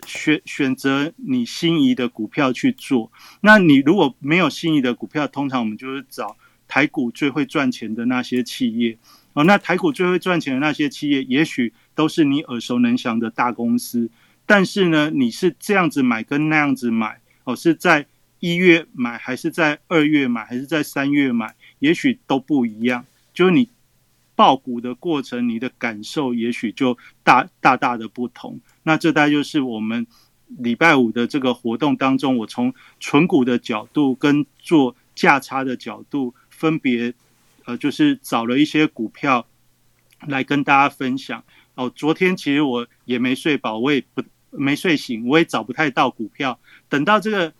[0.05, 3.11] 选选择你心仪的股票去做。
[3.41, 6.35] 那你如果没有心仪的股票，通常我们就是找
[6.67, 8.97] 台股最会赚钱的那些企业
[9.33, 9.43] 哦。
[9.43, 14.09] 那台股最会赚钱的那些企业，也许都是你耳熟能详的大公司。
[14.45, 18.05] 但是呢，你是这样子买跟那样子买哦，是在
[18.39, 23.05] 一月买还是在二月买还是在三月买，也许都不一样。
[23.33, 23.69] 就是你。
[24.35, 28.59] 爆股的过程，你的感受也许就大大大的不同。
[28.83, 30.05] 那这大概就是我们
[30.47, 37.13] 礼拜五的这个活动当中，我从纯股的角度跟做价差的角度，分别
[37.65, 39.47] 呃，就是找了一些股票
[40.27, 41.43] 来跟大家分享。
[41.75, 44.21] 哦，昨天其实我也没睡饱，我也不
[44.51, 46.59] 没睡醒，我也找不太到股票。
[46.87, 47.53] 等到这个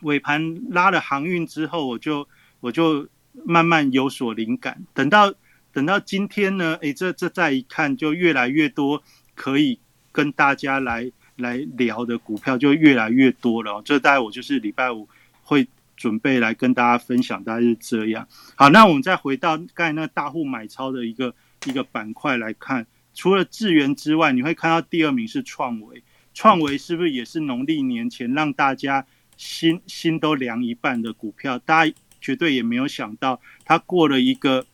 [0.00, 2.26] 尾盘拉了航运之后，我就
[2.60, 3.06] 我就
[3.44, 4.84] 慢慢有所灵感。
[4.94, 5.32] 等到
[5.72, 9.02] 等到今天呢，诶，这这再一看，就越来越多
[9.36, 9.78] 可以
[10.12, 13.80] 跟大家来来聊的股票就越来越多了。
[13.84, 15.08] 这大概我就是礼拜五
[15.42, 18.26] 会准备来跟大家分享，大概是这样。
[18.54, 21.34] 好，那我们再回到刚才那个大户买超的一个
[21.66, 26.02] 一个板块来看，除了智源之外，你会看到第二名是创维。
[26.34, 29.06] 创维是不是也是农历年前让大家
[29.36, 31.58] 心心都凉一半的股票？
[31.58, 34.66] 大家绝对也没有想到，它过了一个。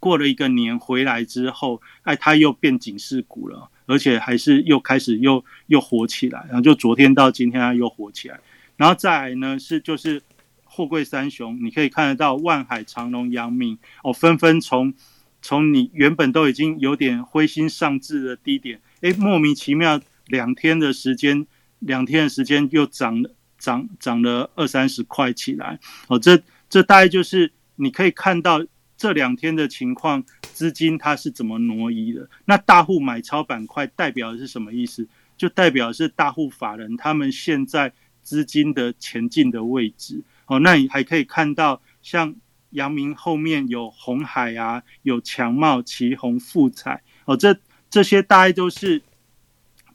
[0.00, 8.38] 过了一个年回来之后，哎，它又变警示股了，而且还是又开始又又火起来，然后就昨天到今天它又火起来，
[8.76, 10.22] 然后再来呢是就是
[10.62, 14.92] 货柜三雄，你可以看得到万海、长隆、阳明哦，纷纷从
[15.40, 21.46] 从你原本都已经有点灰心丧志的低点，哎，莫名其妙两天的时间，
[21.78, 28.64] 两天的时间又涨了涨涨了二三十块起来，哦，这这大概就是你可以看到。
[28.98, 32.28] 这两天的情况，资金它是怎么挪移的？
[32.44, 35.08] 那大户买超板块代表的是什么意思？
[35.36, 37.92] 就代表是大户法人他们现在
[38.22, 40.24] 资金的前进的位置。
[40.46, 42.34] 哦，那你还可以看到，像
[42.70, 47.00] 阳明后面有红海啊，有强茂、旗宏、富彩。
[47.24, 47.56] 哦，这
[47.88, 49.00] 这些大概都是，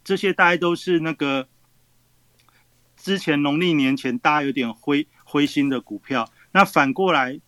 [0.01, 1.49] 这些大概都是那个
[2.95, 6.32] 之前农历年前大家有点灰灰心的股票。
[6.54, 7.41] 那反过来。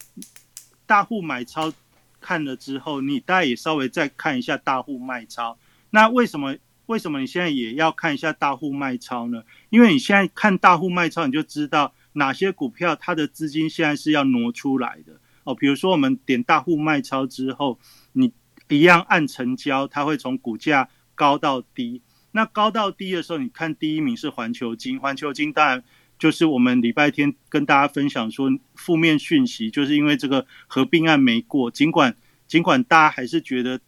[0.86, 1.74] 大户买超
[2.22, 5.58] 看了之后，你大家也稍微再看一下大户卖超。
[5.92, 6.56] 那为什么
[6.88, 9.44] 为什么你现在也要看一下大户卖超呢？
[9.70, 15.14] 因为你现在看大户卖超，你就知道哪些股票它的资金现在是要挪出来的
[15.44, 15.54] 哦。
[15.54, 17.80] 比如说我们点大户卖超之后，
[18.14, 18.34] 你
[18.68, 22.02] 一样按成交，它会从股价高到低。
[22.32, 25.84] 那高到低的时候，你看第一名是环球金，环球金当然。
[26.18, 31.70] 就是我们礼拜天跟大家分享说负面讯息，就是因为这个合并案没过。
[31.70, 32.16] 尽管
[32.48, 33.80] 尽管大家还是觉得，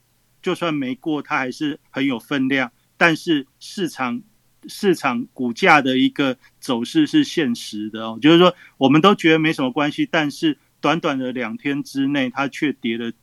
[0.42, 2.72] 就算没过，它还是很有分量。
[2.98, 4.22] 但是市场
[4.68, 13.14] 市场股价的一个走势是现实的哦，就是说我们都觉得没什么关系，但是短短的两天之内，它却跌了，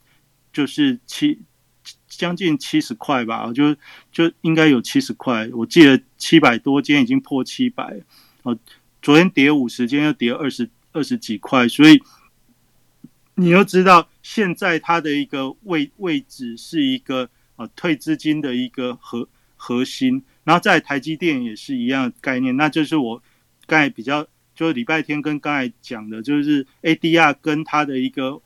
[0.52, 1.40] 就是七
[2.08, 3.74] 将近七十块吧，就
[4.10, 5.50] 就应该有七十块。
[5.52, 8.00] 我记得七百多，今天已经破七百
[8.44, 8.58] 哦。
[9.04, 12.02] 昨天跌五十，今天又跌二十二十几块，所以
[13.34, 23.22] 你又知道现在它的一个位位置是一个呃退资金的一个核核心，然后在台积电也是一样的概念，那就是我
[23.66, 28.40] 刚才比较就是礼拜天跟刚才讲的，就是 ADR 跟它的一个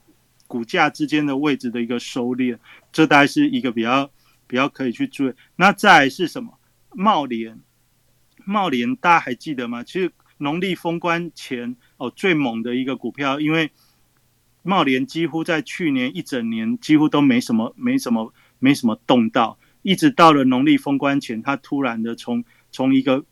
[0.49, 2.59] 股价之间的位置的一个收敛，
[2.91, 4.11] 这大概是一个比较
[4.49, 5.33] 比较可以去注意。
[5.55, 6.59] 那再是什么？
[6.97, 7.61] 茂联，
[8.45, 9.85] 茂联大家还记得吗？
[9.85, 10.11] 其实。
[10.39, 13.71] 农历封关前哦，最猛的一个股票，因为
[14.63, 23.25] 茂联几乎在去年一整年几乎都没什么没什么没什么动到，一直到了农历封关前，它突然的从从一个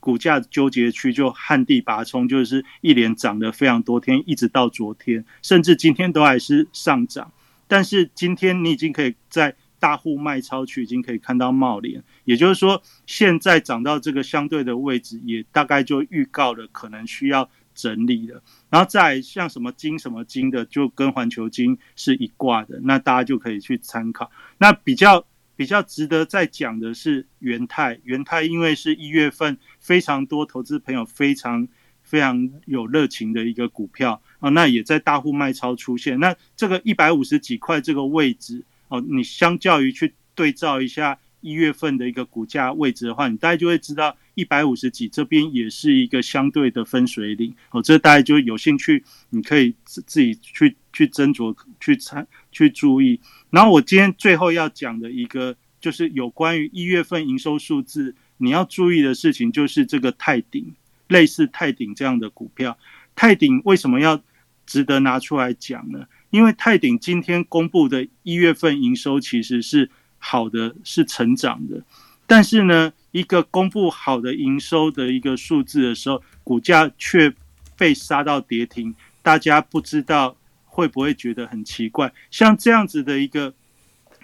[0.00, 7.32] 股价纠结区就旱地拔葱，就是一连涨了非常多天，一直到昨天，甚至今天都还是上涨。
[7.66, 18.42] 但是今天你已经可以在大户卖超区已经可以看到茂联，也就是说，现在涨到这个相对的位置，也大概就预告了可能需要整理了。
[18.70, 24.30] 然后再像什么金什么金的，就跟环球金是一挂的，那大家就可以去参考。
[24.58, 31.68] 那比较比较值得再讲的是元泰，元泰因为是一月份非常多投资朋友非常
[32.02, 36.18] 非常有热情的一个股票啊，那也在大户卖超出现。
[36.20, 38.64] 那这个一百五十几块这个位置。
[38.88, 47.54] 哦，你相较于去对照一下一月份的一个股价位置的话，你大概就会知道一百五十几这边也是一个相对的分水岭。
[47.70, 53.20] 哦，这大家就有兴趣，你可以自自己去去斟酌去参去注意。
[53.50, 60.74] 然后我今天最后要讲的一个就是有关于一月份营收数字，你要注意的事情就是这个泰鼎，
[61.08, 62.78] 类似泰鼎这样的股票，
[63.14, 64.22] 泰鼎为什么要
[64.64, 66.06] 值得拿出来讲呢？
[66.30, 69.88] 因为泰鼎今天公布的一月份营收其实是
[70.26, 71.82] 好的，是成长的，
[72.26, 77.30] 但是呢，一个公布好的营收的一个数字的时候，股价却
[77.76, 82.10] 被杀到跌停，大家不知道会不会觉得很奇怪？
[82.30, 83.52] 像这样子的一个，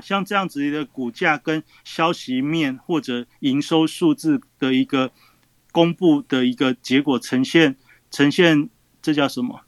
[0.03, 5.13] 像这样子的股价跟消息面或者营收数字的一个
[5.71, 7.77] 公布的一个结果呈现，
[8.11, 8.71] 呈现
[9.03, 9.61] 这叫什么？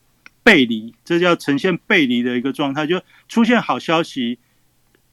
[0.43, 4.39] 背离，这叫呈现背离的一个状态，就出现好消息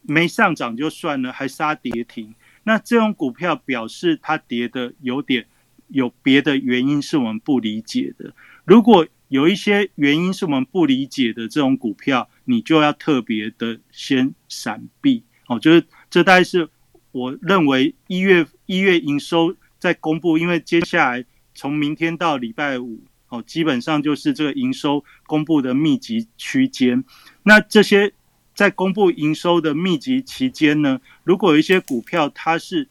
[0.02, 2.34] 没上涨就算了，还杀跌停。
[2.64, 5.46] 那这种股票表示它跌的有点
[5.88, 8.34] 有别的原因，是我们不理解的。
[8.66, 15.60] 如果有一些原因是我们不理解的这种股票，你就要特别的先闪避哦。
[15.60, 16.68] 就是这大概是
[17.12, 23.02] 我认为一月一月营收在公布，因为接下来从明天到礼拜五。
[23.30, 27.04] 哦，基本上就是这个营收公布的密集区间。
[27.44, 28.12] 那这些
[28.60, 32.90] 在公布营收的密集期间呢，如果有一些股票它是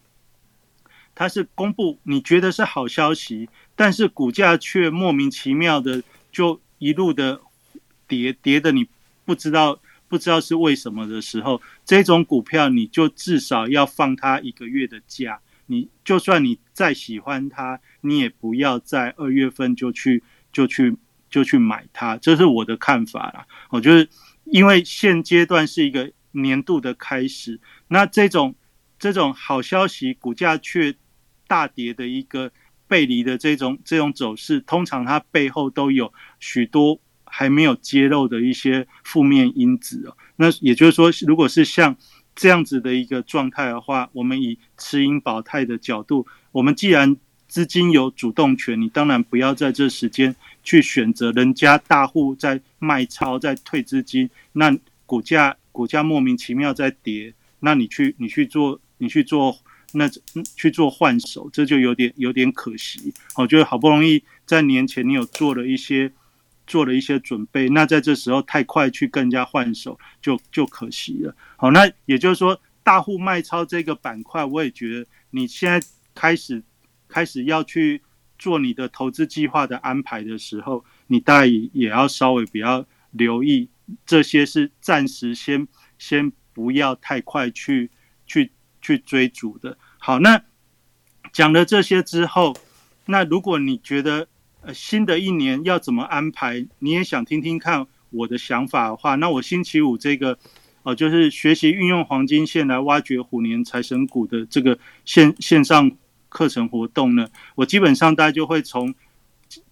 [1.15, 6.03] 它是公布你觉得是好消息，但是股价却莫名其妙的
[6.33, 7.43] 就一路的
[8.07, 8.89] 跌跌的，你
[9.27, 15.39] 不知道不知道是为什么的时候，这种股票你就至少要放它一个月的假。
[15.67, 20.97] 你就算你再喜欢它，你也不要在二月份就去就去
[21.29, 23.47] 就去买它，这是我的看法啦。
[23.69, 24.09] 我觉得，
[24.51, 28.55] 因为现阶段是一个年度的开始，那这种
[28.99, 30.95] 这种好消息，股价却
[31.47, 32.51] 大跌的一个
[32.87, 40.17] 背离的这种这种走势，通常它背后都有许多还没有揭露的一些负面因子哦。
[40.37, 41.97] 那也就是说，如果是像。
[42.41, 47.17] 这样子的一个状态的话，我们以持盈保泰的角度，我们既然
[47.49, 50.37] 资金有主动权，你当然不要在这时间
[50.69, 59.57] 去选择人家大户在卖超在退资金，那股价股价莫名其妙在跌，那你去你去做你去做
[59.93, 60.07] 那
[60.55, 63.15] 去做换手，这就有点有点可惜。
[63.37, 66.13] 我觉得好不容易在年前你有做了一些。
[66.71, 71.35] 做了一些准备，那在这时候太快去跟人家换手，就就可惜了。
[71.57, 76.63] 好，那也就是说，大户卖超这个板块，我也觉得你现在开始
[77.09, 78.03] 开始要去
[78.39, 83.69] 做你的投资计划的安排的时候，你大概也要稍微比较留意，
[84.07, 85.67] 这些是暂时先
[85.99, 87.91] 先不要太快去
[88.27, 89.77] 去去追逐的。
[89.99, 90.43] 好，那
[91.33, 92.57] 讲了这些之后，
[93.07, 94.29] 那如果你觉得，
[94.63, 96.67] 呃，新的一年要怎么安排？
[96.79, 100.39] 你也想听听看我的想法的话，那我星期五这个，
[100.83, 105.91] 呃，就是学习运用黄金线来挖掘虎年财神股的这个线线上
[106.29, 108.95] 课程活动呢，我基本上大家就会从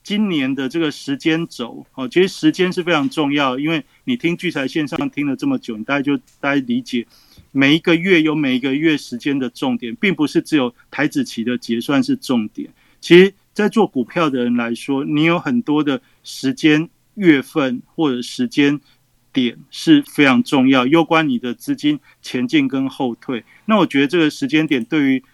[0.02, 7.06] 今年的这个时间轴，哦，其实时间是非常重要，因为你听聚财线上听了这么久，你大家就大家理解
[7.52, 12.68] 每一个月有每一个月时间的重点，并不是只有台子期的结算是重点，
[13.00, 13.34] 其实。
[13.56, 18.78] 在做股票的人来说，你有很多的时间、月份或者时间
[19.32, 23.42] 点是非常重要，攸关你的资金前进跟后退。
[23.64, 25.24] 那我觉得这个时间点对于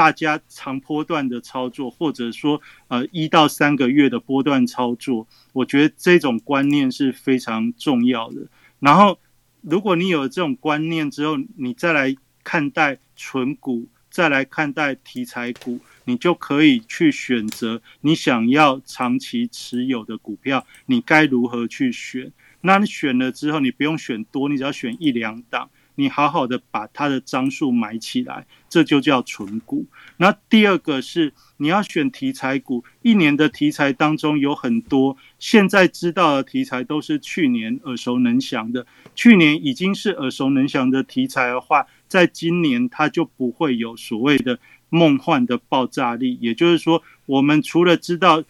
[0.00, 8.46] 大家长波段的操作，或者说呃一到三个月的波段操作，我觉得这种观念是非常重要的。
[8.78, 9.18] 然后，
[9.60, 15.78] 如果你有了这种观念之后，你再来看待纯股，再来看待题材股。
[16.06, 22.32] 你就可以去选择你想要长期持有的股票，你该如何去选？
[22.62, 25.68] 那你选了之后，你不用选多，你只要选一两档，
[26.00, 29.84] 你好好的把它的张数买起来，这就叫纯股。
[30.16, 46.38] 那第二个是你要选题材股，一年的题材当中有很多现在知道的题材都是去年耳熟能详的，去年已经是耳熟能详的题材的话，在今年它就不会有所谓的梦幻的爆炸力。
[46.40, 48.42] 也就是说，我们除了知道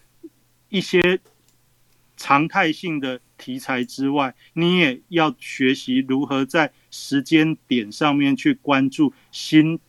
[0.68, 1.18] 一些
[2.16, 3.20] 常态性的。
[3.40, 9.80] 题材之外，你也要学习如何在时间点上面去关注新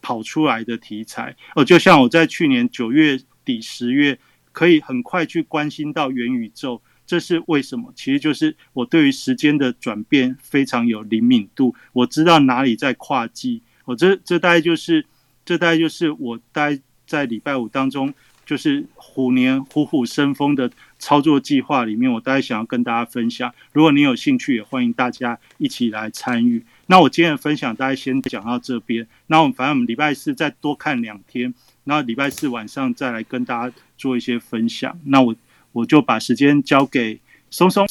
[0.00, 1.34] 跑出来的题材。
[1.56, 4.16] 哦，就像我在去年九月底、十月，
[4.52, 7.92] 可以很快去关心到元宇宙，这是为什么？
[7.96, 13.62] 其实就是我对于时间的转变非常有灵敏度，我知道哪里在跨季。
[13.84, 15.04] 我这这大概就是
[15.44, 18.14] 这大概就是我待在礼拜五当中。
[18.46, 20.70] 就是虎年虎虎生风的
[21.00, 23.52] 操作计划里面，我大概想要跟大家分享。
[23.72, 26.64] 如果你有兴趣，也欢迎大家一起来参与。
[26.86, 29.04] 那我今天的分享大概先讲到这边。
[29.26, 34.96] 那我们反正我们礼拜四再多看两天，那礼拜四晚上再来跟大家做一些分享。
[35.06, 35.34] 那我
[35.72, 37.18] 我就把时间交给
[37.50, 37.84] 松松，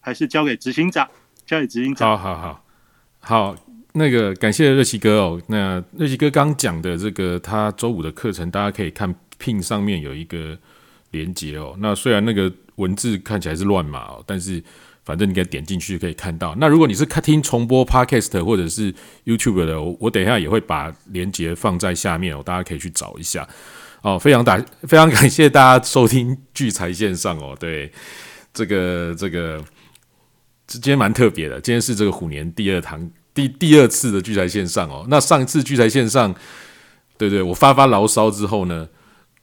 [0.00, 1.08] 还是交给执行长？
[1.46, 2.06] 交给执行长。
[2.10, 2.64] 好好好，
[3.20, 3.56] 好，
[3.94, 5.40] 那个感谢热奇哥哦。
[5.46, 9.14] 那热奇哥刚讲的这个他周五的课程，大家可以看。
[9.40, 10.56] 拼上面有一个
[11.12, 14.62] 连接哦，那虽然那个文字看起来是乱码哦，但是
[15.02, 16.54] 反正你给点进去可以看到。
[16.60, 23.48] 那如果你是看听重播 Podcast 或者是 YouTube 的，我我等一下也会把连接放在下面哦，大家可以去找一下
[24.02, 24.16] 哦。
[24.18, 27.90] 非常感非常感谢大家收听聚财线上哦，对
[28.54, 29.64] 这个这个
[30.66, 35.04] 今天蛮特别的，今天是这个虎年第二堂第第二次的聚财线上哦。
[35.08, 36.32] 那上一次聚财线上，
[37.18, 38.88] 对对，我发发牢骚之后呢？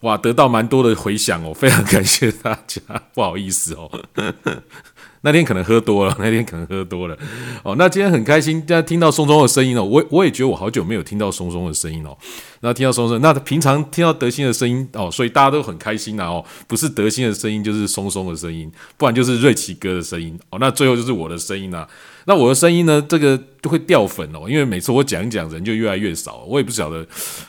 [0.02, 2.80] 哇，得到蛮多的回响哦，非常感谢大家。
[3.16, 3.89] 不好意思哦，
[5.22, 7.18] 那天可能喝多了，那天可能喝多了。
[7.64, 9.84] 哦，那今天很开心，大家听到松松的声音哦。
[9.84, 12.16] 我我也觉得我好久没有听到松松的声音哦。
[12.60, 16.45] 那听到松松，那平常听到德兴的声音哦，所以大家都很开心呐哦。
[16.68, 20.60] 不是德兴的声音，就是松松的声音，不然就是瑞奇哥的声音哦。
[20.60, 21.88] 那最后就是我的声音呐。
[22.30, 23.01] 那我的声音呢？
[23.07, 26.43] 这个就会掉粉哦，因为每次我讲一讲，人就越来越少。
[26.45, 27.07] 我也不晓得，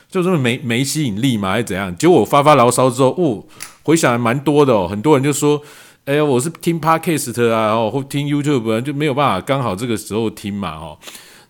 [0.08, 1.94] 就是没没吸引力嘛，还是怎样？
[1.96, 3.44] 结果我发发牢骚之后，哦，
[3.82, 4.86] 回想还蛮多的哦。
[4.86, 5.60] 很多人就说
[6.06, 10.96] ：“哎呀，我是听 Podcast 啊，哦，或听 YouTube，就没有办法刚好这个时候听嘛，哦。”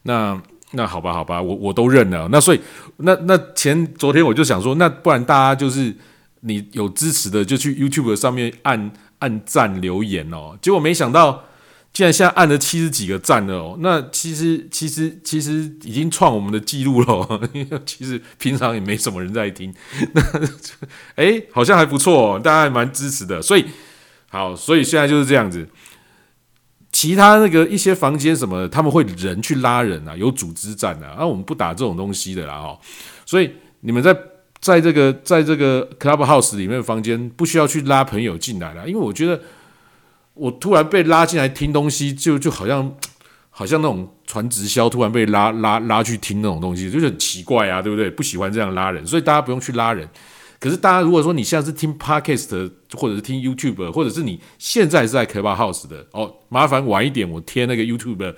[0.05, 0.41] 那
[0.73, 2.27] 那好吧，好吧，我我都认了。
[2.33, 2.61] 那所以
[2.97, 5.95] 那那前昨天我就想说，那不然大家就是
[6.41, 10.57] 你有支持的，就去 YouTube 上面按按赞留言哦。
[10.63, 11.45] 结果没想到。
[11.91, 17.49] 既然现在按了七十几个赞了哦，那其实其实其实已经创我们的记录了。
[17.85, 19.75] 其实平常也没什么人在听，
[20.15, 20.23] 那
[21.17, 23.43] 哎好像还不错哦，大家还蛮支持的。
[23.43, 23.65] 所以
[24.29, 25.69] 好，所以现在就是这样子。
[26.93, 32.79] 其他那个一些房间什么，他们会人去拉人啊，有组织战啊，那我们不打这种东西的啦哈。
[33.27, 34.17] 所以你们在
[34.61, 39.41] 在这个在这个 club house 里面的房间，不需要去拉朋友进来了，因为我觉得。
[40.39, 42.95] 我突然被拉进来听东西，就就好像
[43.51, 48.09] 好像那种传直销，突然被拉拉拉去听那种东西，就是很奇怪啊，对不对？
[48.09, 50.09] 不喜欢这样拉人，所以大家不用去拉人。
[50.61, 58.35] 可是大家如果说你现在是听 podcast 或者是听 YouTube，或者是你现在是在 Club House 的哦，麻烦晚一点我贴那个 YouTube 的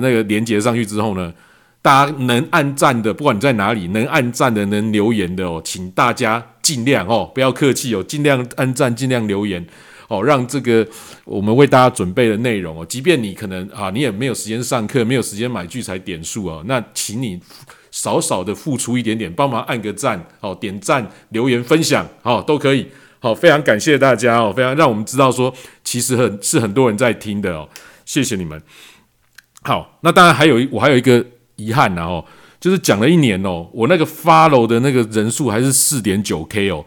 [0.00, 1.32] 个连接上去之后呢，
[1.80, 9.66] 大家能按赞的，不管你在哪里，能按赞的、能留言的哦，请大家尽量哦，不要客气哦，尽量按赞，尽量留言。
[10.12, 10.86] 哦，让这个
[11.24, 17.40] 我们为大家准备的内容哦，即便你可能啊，你也没有时间上课，没有时间买聚财点数哦，那请你
[17.90, 22.86] 少少的付出一点点，帮忙按个赞，哦，点赞、留言、分享，哦，都可以。
[23.20, 27.66] 好，非常感谢大家哦，非常让我们知道说，其实很是很多人在听的哦，
[28.04, 28.60] 谢谢你们。
[29.62, 31.24] 好，那当然还有我还有一个
[31.56, 32.22] 遗憾呢哦，
[32.60, 36.84] 就是讲了一年哦，我那个 follow 的那个人数还是四点九 K 哦。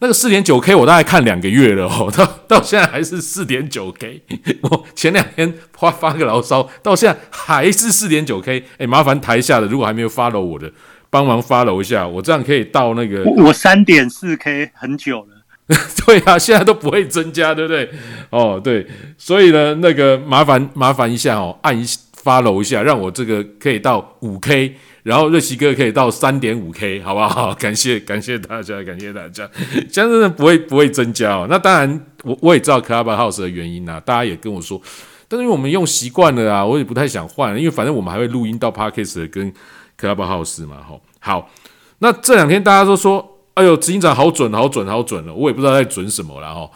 [0.00, 4.22] 那个四点九 K 我大概看两个月了哦， 到到现在还是四点九 K。
[4.62, 8.64] 我前两天发发个牢骚，到现在还是四点九 K。
[8.78, 10.70] 哎，麻烦台下的如果还没有 follow 我的，
[11.08, 13.24] 帮忙 follow 一下，我这样可以到那个。
[13.24, 15.28] 我三点四 K 很久了。
[16.06, 17.90] 对啊，现在都不会增加，对不对？
[18.30, 18.86] 哦，对，
[19.18, 21.84] 所以呢，那个麻烦麻烦一下哦，按一
[22.26, 24.74] 发楼一下，让我这个可以到五 K。
[25.04, 27.54] 然后热奇哥可以到三点五 K，好不好？
[27.54, 29.48] 感谢感谢大家，感谢大家，
[29.88, 31.46] 相信不会不会增加哦。
[31.48, 34.82] 那当然，我我也知道 Club House 的原因呐，大家也跟我说，
[35.28, 39.52] 但是因为我们用习惯了啊，我也不太想换，因为反正我们还会录音到 Parkes 跟
[39.96, 41.00] Club House 嘛，吼。
[41.20, 41.48] 好，
[42.00, 46.70] 那这两天大家都说，哎呦，执行长好准，好准，好准了，我也不知道在准什么了哈。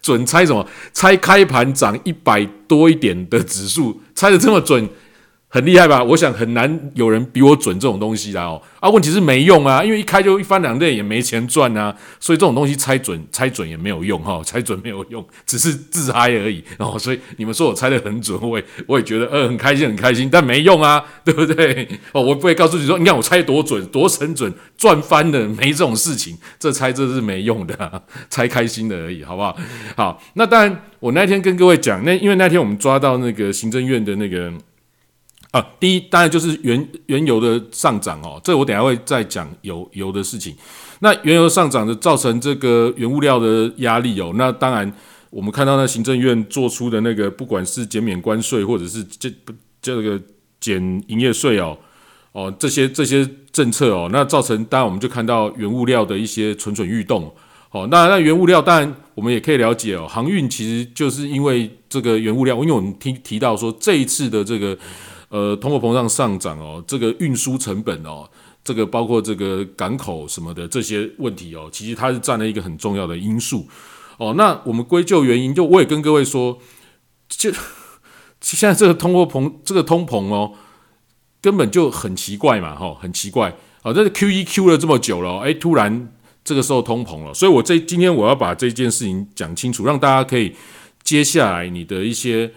[0.00, 0.66] 准猜什么？
[0.92, 4.88] 猜开盘涨一百多一点的指数，猜的这么准。
[5.52, 6.00] 很厉害吧？
[6.04, 8.88] 我想很难有人比我准这种东西啦哦啊！
[8.88, 16.96] 问题是没用啊，因为一开就一翻两倍也没钱赚啊，所以这种东西猜准猜准也没有用哈，猜准没有用，只是自嗨而已然哦。
[16.96, 21.88] 所以你们说我猜的很准，我也我也觉得呃很开心很开心，但没用啊，对不对？
[22.12, 29.56] 哦，我不会告诉你说，你看我猜多准多神准，赚翻了没这种事情，这猜这是没用的，猜开心的而已，好不好？
[29.96, 34.52] 好，那当然我那天跟各位讲，那因为那天我们抓到那个行政院的那个。
[35.52, 40.54] 啊，第一当然就是原原油的上涨哦，这我等下会再讲油油的事情。
[41.00, 44.92] 那原油上涨的造成这个原物料的压力哦，那当然
[45.28, 49.28] 我们看到那行政院做出的那个，不管是减免关税或者是这
[49.82, 50.20] 这个
[50.60, 51.76] 减营业税哦，
[52.30, 57.24] 哦这些这些政策哦，那造成当然我们就看到原物料的一些蠢蠢欲动
[57.72, 57.88] 哦。
[57.90, 64.78] 那那原物料当然我们也可以了解哦，航运其实就是因为这个原物料，因为我们提提到说这一次的这个。
[65.30, 68.28] 呃，通货膨胀上涨哦，这个运输成本哦，
[68.64, 73.68] 这个包括这个港口什么的这些问题哦，其实它是占了一个很重要的因素
[74.18, 74.34] 哦。
[74.36, 76.58] 那我们归咎原因，就我也跟各位说，
[77.28, 77.52] 就
[78.42, 80.54] 现在这个通货膨这个通膨哦，
[81.40, 83.94] 根本就很奇怪嘛，哈，很奇怪哦。
[83.94, 86.12] 这是 Q E Q 了这么久了，哎，突然
[86.42, 90.56] 这个时候通膨了，所以我这今天我要把这件事情讲清楚，让大家可以
[91.04, 92.52] 接下来你的一些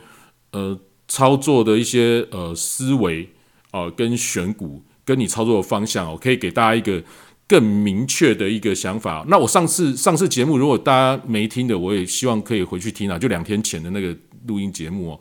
[0.54, 0.80] 呃。
[1.14, 3.30] 操作的一些呃思维
[3.70, 7.04] 啊，跟选股，跟你操作的方向哦，可以给大家一个
[7.48, 9.24] 更明确的一个想法。
[9.28, 15.20] 那我上次上次节目，如果大家没听的，我也希望可以回去听啊，就两天前的那个录音节目哦。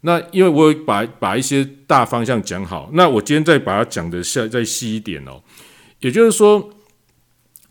[0.00, 5.40] 那因为我把把一些大方向讲好，那我今天再把它讲的再再细一点哦，
[6.00, 6.68] 也就是说。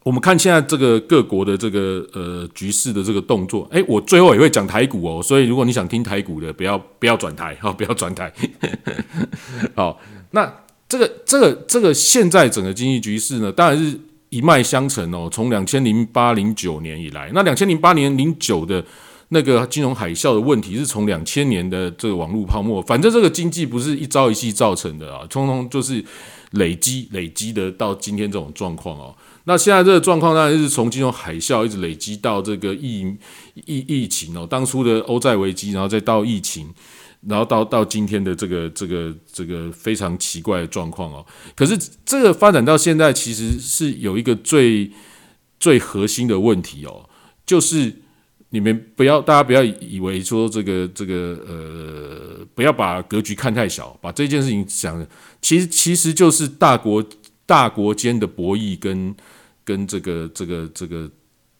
[0.03, 8.33] 我们看现在这个各国的这个呃局势的这个动作，诶，我最后也会讲台股哦，所以如果你想听台股的，不要不要转台哈，不要转台。
[9.75, 9.99] 好，
[10.31, 10.51] 那
[10.89, 13.99] 这个这个这个现在整个经济局势呢，当然是
[14.29, 15.29] 一脉相承哦。
[15.31, 18.83] 从两千零八零九年以来，那两千零八年零九的
[19.29, 26.03] 那个金融海啸的问题，是从两千年的这个网络泡沫，反正这个经济不是一朝一夕造成的啊，通通就是
[26.53, 29.15] 累积累积的到今天这种状况哦。
[29.45, 33.01] 那现在这个状况当然是从金融海啸一直累积到这个疫
[33.65, 36.69] 疫疫情哦，当初的欧债危机，然后再到疫情，
[37.27, 41.25] 然后到到今天的这个这个这个非常奇怪的状况哦。
[41.55, 41.75] 可是
[42.05, 44.91] 这个发展到现在，其实是有一个最
[45.59, 47.09] 最核心的问题哦，
[47.43, 47.91] 就是
[48.49, 55.03] 你们不要大家不要以为说这个这个呃，不要把格局看太小，把这件事情想，
[55.41, 57.03] 其实其实就是大国。
[57.51, 59.13] 大国间的博弈跟
[59.65, 61.11] 跟这个这个这个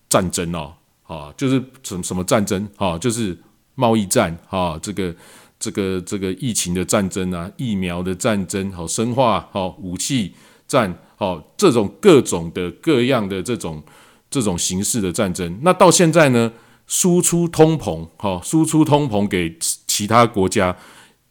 [0.08, 0.74] 战争哦，
[1.04, 2.98] 啊，就是什么什么战争啊？
[2.98, 3.38] 就是
[3.76, 5.14] 贸易战啊，这个
[5.60, 10.34] 这个这个疫情的战争啊，疫苗的战争，好，生化好武器
[10.66, 13.84] 战，好，这种各种的各样的这种
[14.30, 16.54] 这种形式的战争，那到现在呢，
[16.88, 20.78] 输出通膨，好，输出通膨给其他国家，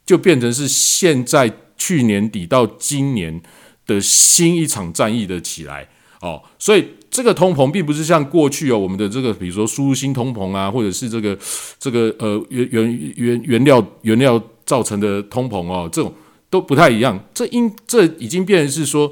[0.05, 3.41] 就变成是现在去年底到今年。
[3.87, 5.87] 的新一场战役的起来
[6.21, 11.37] 哦，所以这个通膨并不是像过去哦，我们的这个比如说输入性通膨啊，或者是这个
[11.79, 16.13] 这个呃原原原原料原料造成的通膨哦，这种
[16.49, 17.19] 都不太一样。
[17.33, 19.11] 这因这已经变成是说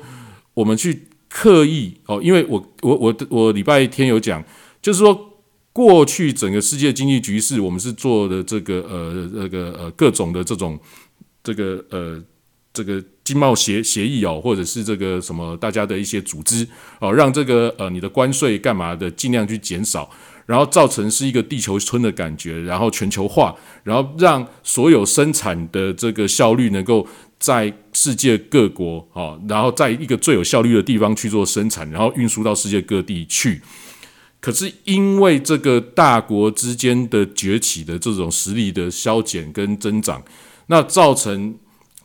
[0.53, 4.43] 我们去刻意哦，因为我我我我礼拜天有讲，
[4.81, 5.33] 就是说
[5.73, 10.79] 过去整个世界经济局势，我们是做的这个呃那个呃各种的这种
[11.43, 12.23] 这个呃。
[12.71, 16.67] 这个经贸协协议哦，或者是这个什么大家的一些组织
[16.99, 20.09] 哦，让这个呃你的关税干嘛的尽量去减少，
[20.45, 27.07] 然后造成是一个地球村的感觉，然后全球化，然后让所有生产的这个效率能够
[27.39, 33.61] 在世界各国哦，然后在一个最有效率的地方去做生产，然后运输到世界各地去。
[34.39, 40.23] 可是因为这个大国之间的崛起的这种实力的消减跟增长，
[40.67, 41.55] 那造成。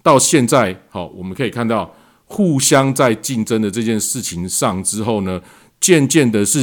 [0.04, 1.90] 到现在，好，我们可以看到
[2.26, 5.40] 互相在竞争的这件事情上之后呢，
[5.80, 6.60] 渐渐的是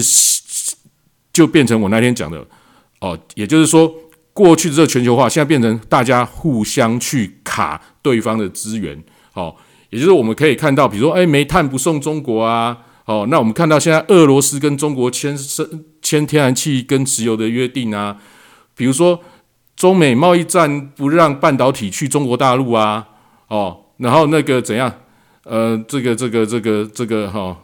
[1.34, 2.46] 就变成我那天讲的
[3.00, 3.92] 哦，也就是说，
[4.32, 9.58] 过去的这个全球化，现在变成大家互相去卡对方的资源，好，
[9.90, 15.36] 也就是我们可以看到，比如说，哎，煤炭不送中国啊，哦，那我们看到现在俄罗斯跟中国签
[16.04, 18.18] 签天然气跟石油的约定啊，
[18.76, 19.20] 比如说
[19.76, 23.08] 中美贸易战不让半导体去中国大陆啊。
[23.52, 24.90] 哦，然后那个怎样？
[25.44, 27.58] 呃，这个这个这个这个哈，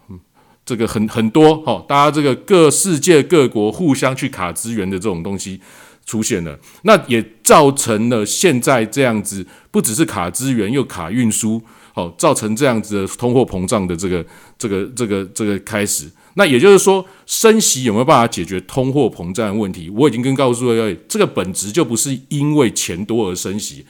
[0.65, 5.61] 这个很很多哈，大家这个各世界各国互相去卡资源的这种东西
[6.05, 11.61] 出现了，那也造成了现在这样子，不只是卡资源，又卡运输，
[11.93, 14.25] 哦，造成这样子的通货膨胀的这个
[14.57, 16.11] 这个这个这个开始。
[16.33, 19.89] 那也就是说，升息有没有办法解决通货膨胀的问题？
[19.91, 23.85] 我已经跟告诉各位，这个本质就不是因为钱多而升息，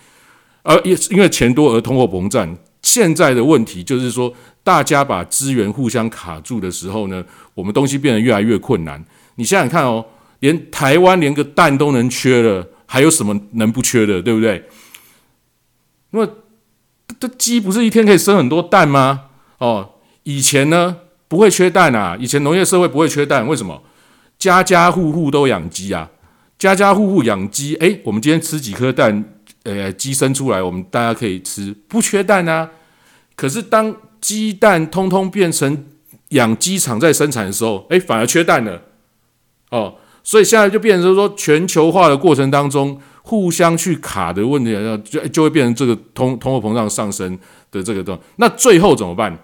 [0.68, 2.58] 而也因为钱多而通货膨胀。
[2.82, 9.04] 现在的问题就是说，大家把资源互相卡住的时候呢，我们东西变得越来越困难。
[9.36, 10.06] 你想想看哦，
[10.40, 14.22] 连台湾连个蛋都能缺了，还有什么能不缺的？
[14.22, 14.64] 对不对？
[16.12, 16.28] 那
[17.20, 19.30] 这鸡不是一天可以生很多蛋吗？
[19.58, 19.94] 哦，
[20.24, 20.98] 以前呢？
[21.30, 22.16] 不会缺蛋啊！
[22.18, 23.84] 以前农业社会不会缺蛋，为什么？
[24.40, 26.10] 家家户户都养鸡啊！
[26.58, 29.26] 家家户户养鸡，诶，我们今天吃几颗蛋，
[29.68, 32.70] 呃，鸡生出来，我们大家可以吃，不缺蛋啊。
[33.36, 35.86] 可是当鸡蛋通通变成
[36.30, 38.82] 养鸡场在生产的时候，诶，反而缺蛋了。
[39.72, 47.38] 哦，所以现在就变成说，全球化的过程当中，互相去卡的问题，就就会变成这个通通货膨胀上升
[47.70, 48.18] 的这个状。
[48.38, 49.38] 那最后怎么办？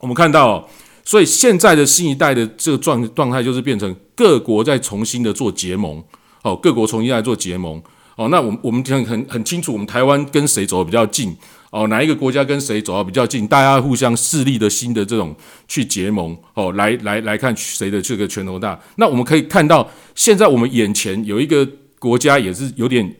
[0.00, 0.68] 我们看到。
[1.08, 6.02] 所以现在的新一代的这个状状态就是变成各国在重新的做结盟，
[6.42, 7.80] 哦，各国重新来做结盟，
[8.16, 11.36] 哦，那我们我们很很很清楚，我们台湾跟谁走的比较近，
[11.70, 15.34] 哦，哪一个国家跟谁走的比较近，大家互相势力的新的这种
[15.68, 18.76] 去结盟，哦，来来来看谁的这个拳头大。
[18.96, 23.14] 那我们可以看到，现在我们眼前有一个国家也是有点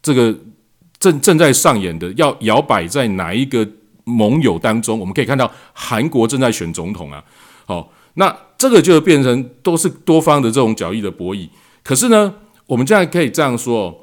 [0.00, 0.32] 这个
[1.00, 3.68] 正正在上演的，要摇摆在哪一个？
[4.04, 7.22] 盟友当中，我们可以看到韩国正在选总统啊，
[7.64, 11.48] 好，那这个就变成都是多方的这种角力的博弈。
[11.84, 12.34] 可是呢，
[12.66, 14.01] 我们现在可以这样说，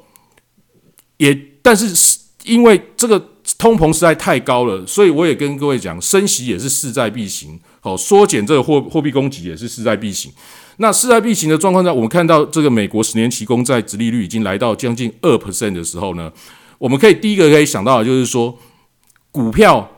[1.20, 3.22] 也但是是因为这个
[3.58, 10.32] 通膨实在太高了，所以我也跟各位讲，升息也是势在必行，好，缩减这个货货币供给也是势在必行。
[10.78, 16.32] 那势在必行的状况下，我们看到这个美国十年期公债殖利率已经来到将近二 percent 的时候呢，
[16.78, 18.58] 我们可以第一个可以想到的就是说。
[19.32, 19.88] 股票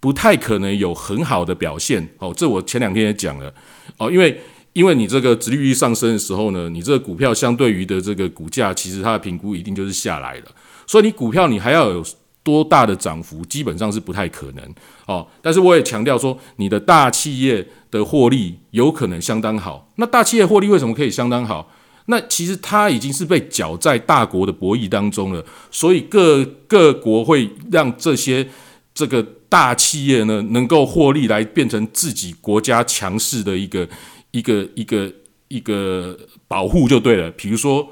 [0.00, 3.54] 不太可能有很好的表现哦，这我前两天也讲了
[3.98, 4.40] 哦，因为
[4.72, 10.44] 因为你这个殖利率上升的时候呢，你这个股票相对于的这个股价，其实它的评估一定就是下来了，
[10.90, 12.04] 所以你股票你还要有
[12.42, 14.74] 多大的涨幅，基本上是不太可能
[15.06, 15.24] 哦。
[15.40, 19.88] 但是我也强调说，你的大企业的获利有可能相当好。
[19.94, 21.70] 那大企业获利为什么可以相当好？
[22.06, 28.48] 那其实它已经是被搅在大国的博弈当中了，所以各各国会让这些。
[28.92, 33.88] 这个大企业呢，能够获利来变成自己国家强势的一个
[34.32, 35.10] 一个一个
[35.46, 36.18] 一个
[36.48, 37.30] 保护就对了。
[37.30, 37.88] 比如说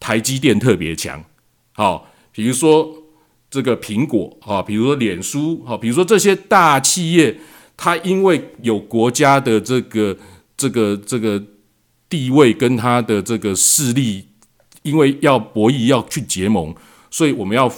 [0.00, 1.24] 台积电特别强，
[1.72, 2.09] 好，
[2.40, 2.90] 比如说
[3.50, 7.38] 这个苹果，啊，比如说脸书，啊，比如说这些大企业，
[7.76, 10.16] 它因为有国家的这个
[10.56, 11.42] 这个这个
[12.08, 14.24] 地位跟它的这个势力，
[14.80, 16.74] 因为要博弈要去结盟，
[17.10, 17.70] 所以我们要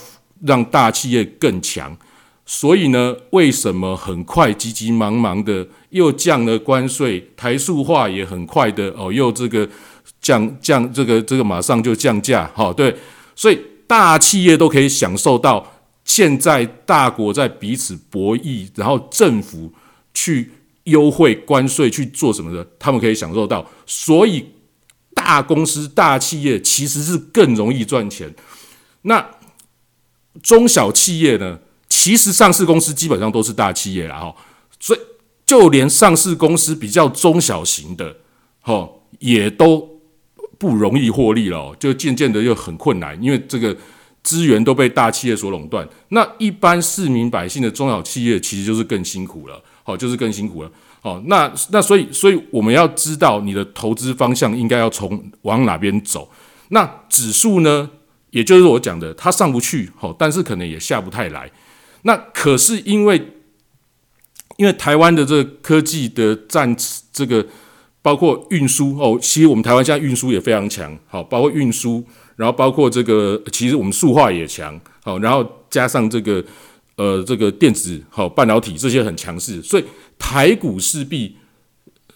[0.47, 1.99] 让大企业更强。
[2.47, 9.69] 所以呢，为什么很快急急忙忙的又降了关税，台塑化也很快的哦，又这个
[10.21, 12.95] 降降这个这个马上就降价，哈，对，
[13.35, 13.59] 所以
[13.93, 15.71] 大企业都可以享受到
[16.03, 19.71] 现在大国在彼此博弈，然后政府
[20.15, 20.51] 去
[20.85, 24.47] 优惠关税去做什么的，他们可以享受到，所以
[25.15, 28.35] 大公司大企业其实是更容易赚钱，
[29.03, 29.29] 那
[30.43, 31.59] 中小企业呢？
[31.91, 34.35] 其实上市公司基本上都是大企业了哈，
[34.81, 35.01] 所以
[35.45, 38.17] 就连上市公司比较中小型的，
[38.63, 38.89] 哈，
[39.19, 39.92] 也都
[40.63, 43.77] 不容易获利了，就渐渐的又很困难，因为这个
[44.23, 45.85] 资源都被大企业所垄断。
[46.11, 56.31] 那一般市民百姓的中小企业其实就是更辛苦了，好，就是更辛苦了，好，那那所以所以我们要知道你的投资方向应该要从往哪边走。
[56.69, 57.91] 那指数呢，
[58.31, 61.51] 也就是我讲的，它上不去，好，但是可能也下不太来。
[62.03, 63.21] 那可是因为，
[64.59, 66.77] 因为台湾的这个科技的占
[67.13, 67.45] 这个
[68.03, 72.05] 包括运输哦，其实我们台湾现在运输也非常强，好，包括运输，
[72.37, 76.45] 然后包括这个其实我们塑化也强，好，然后加上这个
[76.97, 79.85] 呃这个电子好半导体这些很强势，所以
[80.19, 81.37] 台股势必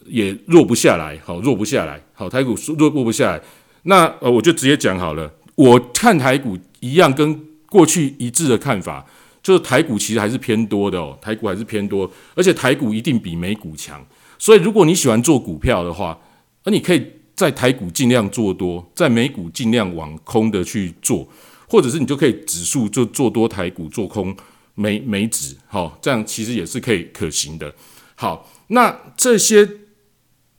[0.05, 3.41] 也弱不下来，好，弱不下来，好，台股弱弱不下来，
[3.85, 9.07] 那呃我就直接讲好了，我看台股一样跟过去一致的看法。
[9.43, 14.05] 就是台股其实还是偏多的哦，台股还是偏多，而且台股一定比美股强。
[14.39, 16.19] 所以如果你喜欢做股票的话，
[16.65, 21.27] 那你可以在台股尽量做多，在美股尽量往空的去做，
[21.69, 24.37] 或者是你就可以指数就做多台股，做空
[24.75, 27.75] 美美指，好，这样其实也是可以可行的。
[28.15, 29.69] 好，那这些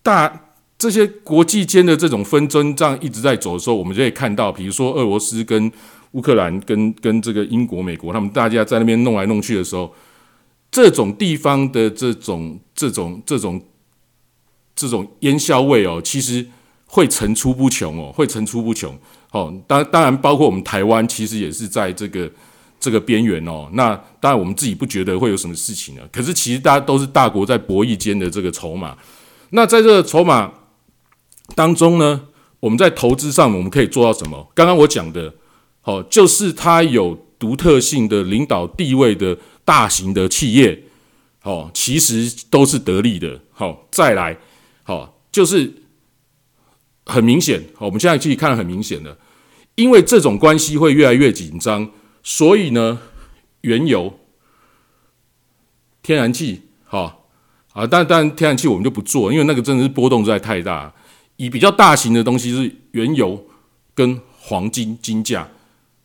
[0.04, 5.72] 大这些国际间的这种纷争这样一直在走的时候，我们就可以看到，比如说俄罗斯跟
[6.12, 9.92] 乌克兰跟跟这个英国、美国，他们大家在那边弄来弄去的时候，
[10.72, 13.62] 这种地方的这种这种这种
[14.76, 16.46] 这种烟硝味哦，其实
[16.86, 18.98] 会层出不穷哦，会层出不穷。
[19.32, 22.32] 哦，当当然包括我们台湾，其实也是在这个
[22.80, 23.70] 这个边缘哦。
[23.74, 28.98] 那当然我们自己不觉得会有什么事情呢，可是其实大家都是大国在博弈间的这个筹码。
[29.50, 30.52] 那在这个筹码
[31.56, 32.28] 当中呢，
[32.60, 34.52] 我们在投资上我们可以做到什么？
[34.54, 35.34] 刚刚我讲的。
[35.84, 39.38] 哦，就是它有独特性的领导地位的
[39.68, 40.84] 大型的企业，
[41.44, 43.42] 哦，其实都是得利的。
[43.52, 44.38] 好，再来，
[44.84, 45.74] 好，就是
[47.06, 49.18] 很明显，好我们现在去看很明显的，
[49.76, 51.92] 因为这种关系会越来越紧张，
[52.24, 52.98] 所以呢，
[53.60, 54.18] 原油、
[56.02, 57.28] 天然气，好
[57.74, 60.94] 啊，但但天然气我们就不做，因为那个真的是波动实在太大。
[61.36, 63.46] 以比较大型的东西是原油
[63.94, 65.50] 跟黄金金价。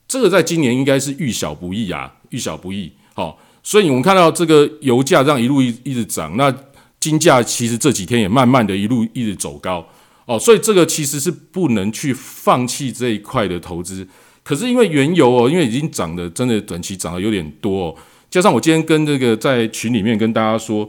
[0.09, 2.93] 这个在今年应该是遇小不易啊，遇小不易。
[3.15, 6.53] 好，所以我们看到这个油价这样一路一一直涨，那
[6.99, 9.87] 金价其实这几天也慢慢的一路一直走高。
[10.25, 14.07] 哦，所以这个其实是不能去放弃这一块的投资。
[14.43, 17.97] 可是因为原油哦，因为已经涨的真的短期涨的有点多，哦，
[18.31, 20.89] 加上我今天跟这个在群里面跟大家说，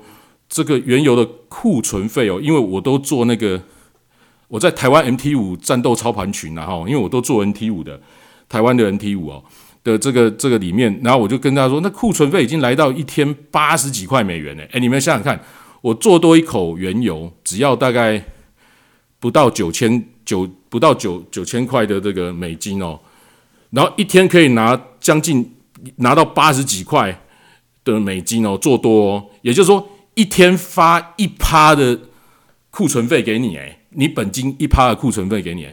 [0.49, 3.61] 这个原油的库存费哦，因为我都做那个
[4.47, 7.99] 我在台湾 MT 五战斗操盘群啊，哈，因为我都做 NT 五的。
[8.49, 9.43] 台湾的 NT 五哦
[9.83, 14.63] 的这个这个里面，然后我就跟他说，那库存费已经来到一天八十几块美元呢。
[14.71, 15.39] 哎，你们想想看，
[15.81, 18.23] 我做多一口原油，只要大概
[19.19, 22.99] 不到九千九不到九九千块的这个美金哦，
[23.71, 25.53] 然后一天可以拿将近
[25.97, 27.21] 拿到八十几块
[27.83, 31.99] 的美金哦，做多哦，也就是说一天发一趴的
[32.71, 35.67] 库存费给你，哎，你本金一趴的库存费给你。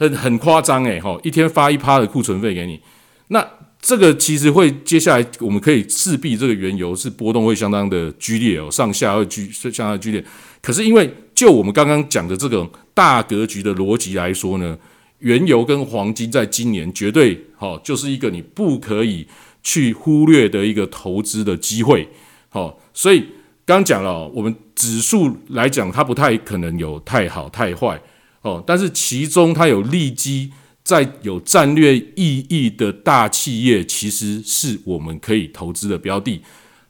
[0.00, 2.80] 很很夸张诶，哈，一天发一趴的库存费给你，
[3.28, 3.48] 那
[3.80, 10.24] 这个其实会接下来我们可以势必这个原油是波动会相当的剧烈哦，上下会剧相当剧烈。
[10.60, 14.76] 可是因为就我们刚刚讲的这种大格局的逻辑来说呢，
[15.20, 19.26] 原油跟黄金在今年绝对好就是一个你不可以
[19.62, 22.08] 去忽略的一个投资的机会，
[22.48, 23.24] 好，所以
[23.64, 28.00] 刚讲了，我们指数来讲它不太可能有太好太坏。
[28.42, 30.52] 哦，但是其中它有利基，
[30.88, 36.40] 在有战略意义的大企业，其实是我们可以投资的标的。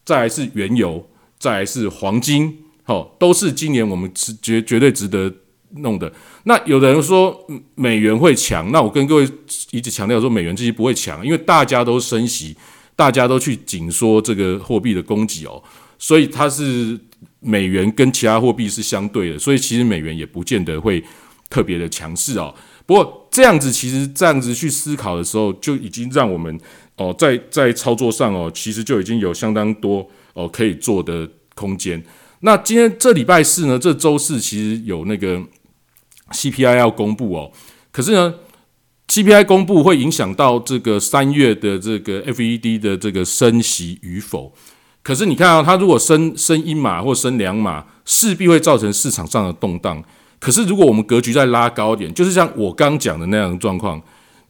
[0.04, 1.04] 再来是原油，
[1.36, 5.34] 再来是黄金，好，都是今年我们值绝绝对值得
[5.78, 6.12] 弄的。
[6.44, 7.44] 那有的人说
[7.74, 9.28] 美元会强，那我跟各位
[9.72, 12.56] 一直强调说美元这些不会强，因为大家都升息，
[12.94, 15.60] 大家都去紧缩这个货币的供给哦，
[15.98, 16.96] 所以它是
[17.40, 21.02] 美元跟其他货币是相对的，所以其实美元也不见得会。
[21.50, 26.58] 特别的强势哦，不过这样子其实这样子去思考的时候，就已经让我们
[26.96, 32.02] 哦在在操作上哦，其实就已经有相当多哦可以做的空间。
[32.40, 35.40] 那今天这礼拜四呢，这周四其实有那个
[36.32, 37.52] CPI 要公布哦，
[37.92, 38.34] 可是呢
[39.06, 44.52] ，CPI 公布会影响到这个三月的这个 FED 的这个升息与否。
[45.04, 50.02] 可是你看啊，它如果升升一码或升两码，势必会造成市场上的动荡。
[50.40, 54.00] 可是，如果我们格局再拉高一点，就是像我刚讲的那样的状况，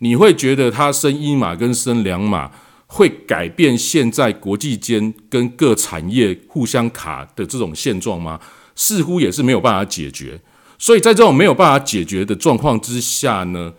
[0.00, 2.50] 你会觉得它升一码跟升两码
[2.86, 8.38] 会改变现在国际间跟各产业互相卡的这种现状吗？
[8.76, 10.38] 似乎也是没有办法解决。
[10.78, 13.72] 所以在这种没有办法解决的状况之下呢，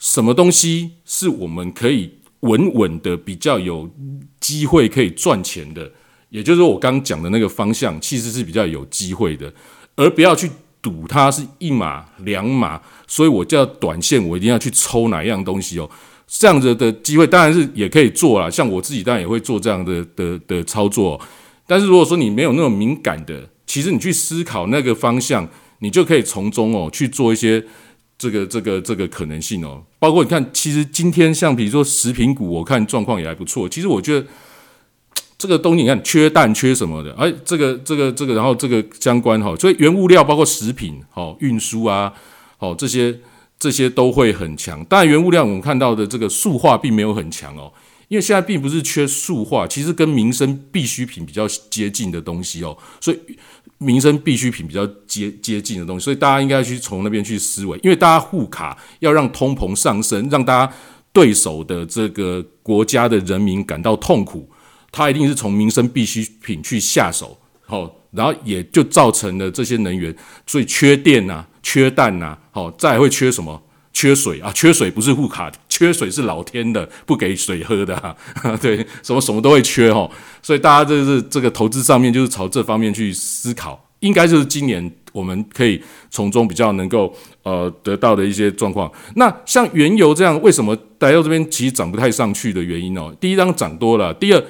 [0.00, 3.88] 什么东西是我们可以稳稳的、比较有
[4.40, 5.92] 机会可以赚钱的？
[6.30, 9.54] 也就是我刚讲的那个方向，其实是比较有机会的，
[9.94, 10.50] 而不要去。
[10.82, 15.88] 赌它是一码两码，所以我叫短线，我一定要去抽哪一样东西哦。
[16.26, 21.20] 这样子的机会当然是也可以做啦，像我自己当然也会做这样的的的操作。
[21.66, 27.64] 但是如果说你没有那种敏感的，其实你去思考那个方向，你就可以从中哦去做一些
[28.18, 29.84] 这个这个这个可能性哦。
[30.00, 33.68] 包括你看，其实今天像比如说食品股，我看状况也还不错。
[33.68, 34.26] 其实我觉得。
[35.42, 42.12] 这个东西你看缺蛋缺什么的，哎，这个这个这个，然后这个相关哈，所以原物料包括食品、好运输啊，
[42.58, 43.18] 好这些
[43.58, 44.84] 这些都会很强。
[44.84, 47.72] 当然原物料我们看到的这个塑化并没有很强哦，
[48.06, 53.18] 因为现在并不是缺塑化，其实跟民生必需品比较接近的东西哦，所以
[53.78, 60.72] 民生必需品比较接接近的东西，所以大家应该去从那边去思维，因为大家互卡要让通膨上升，让大家
[61.12, 64.48] 对手的这个国家的人民感到痛苦。
[64.92, 70.14] 它一定是从民生必需品去下手，好，然后也就造成了这些能源，
[70.46, 73.60] 所以缺电呐、缺氮呐，好，再会缺什么？
[73.94, 78.16] 缺水啊，缺水不是护卡，缺水是老天的不给水喝的，哈，
[78.60, 80.10] 对，什么什么都会缺哈，
[80.42, 85.80] 所以大家这是这个投资上面就是朝这方面去思考，应该就是今年我们可以
[86.10, 88.90] 从中比较能够呃得到的一些状况。
[89.16, 93.14] 那像原油这样，为什么来到这边其实涨不太上去的原因哦？
[93.20, 94.42] 第一张涨多了，第二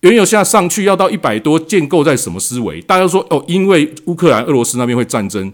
[0.00, 2.80] 原油现在上去要到一百多，建构在什么思维？
[2.82, 5.52] 大家说哦，因为乌克兰、俄罗斯那边会战争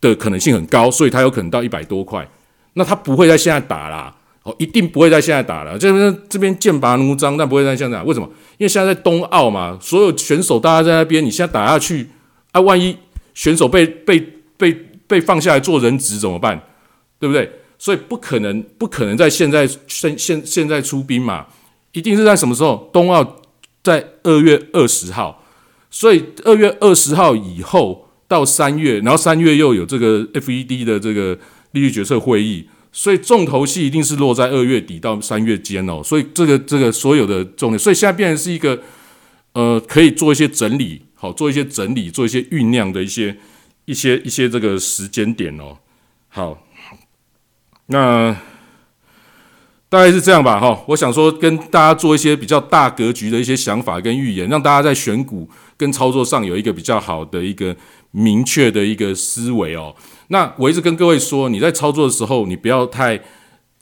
[0.00, 2.28] 的可能性很高，所以它有可能到一百多块。
[2.74, 5.78] 那他不会在现在打啦，哦，一定不会在现在打了。
[5.78, 8.04] 这边这边剑拔弩张，但不会在现在打。
[8.04, 8.28] 为什么？
[8.58, 12.06] 因为现在在冬奥嘛，所有选手大家在那边，你现在打下去，
[12.52, 12.94] 啊，万一
[13.32, 14.20] 选手被被
[14.58, 14.72] 被
[15.06, 16.60] 被放下来做人质怎么办？
[17.18, 17.50] 对不对？
[17.78, 21.46] 所以不可能不可能在现在现现现在出兵嘛，
[21.92, 22.90] 一定是在什么时候？
[22.92, 23.24] 冬奥
[23.86, 25.44] 在二月二十号，
[25.90, 31.38] 所以二月二十号以后到三月，然后三月又有这个 FED 的这个。
[31.72, 36.00] 利率决策会议，所以重头戏一定是落在二月底到三月间哦。
[36.02, 38.80] 所以这个这个所有的重点，所以现在变成是一个
[39.52, 43.36] 呃，可以做一些整理，好做一些整理，做一些酝酿的一些
[43.84, 45.76] 一些一些这个时间点哦。
[46.28, 46.64] 好，
[47.88, 48.34] 那
[49.88, 50.82] 大概是这样吧哈。
[50.88, 57.74] 我想说跟大家做一些比较大格局的一些想法跟预言，让大家在选股跟操作上有一个比较好的一个
[58.10, 59.94] 明确的一个思维哦。
[60.28, 63.20] 那我一直跟各位说，你在操作的时候，你不要太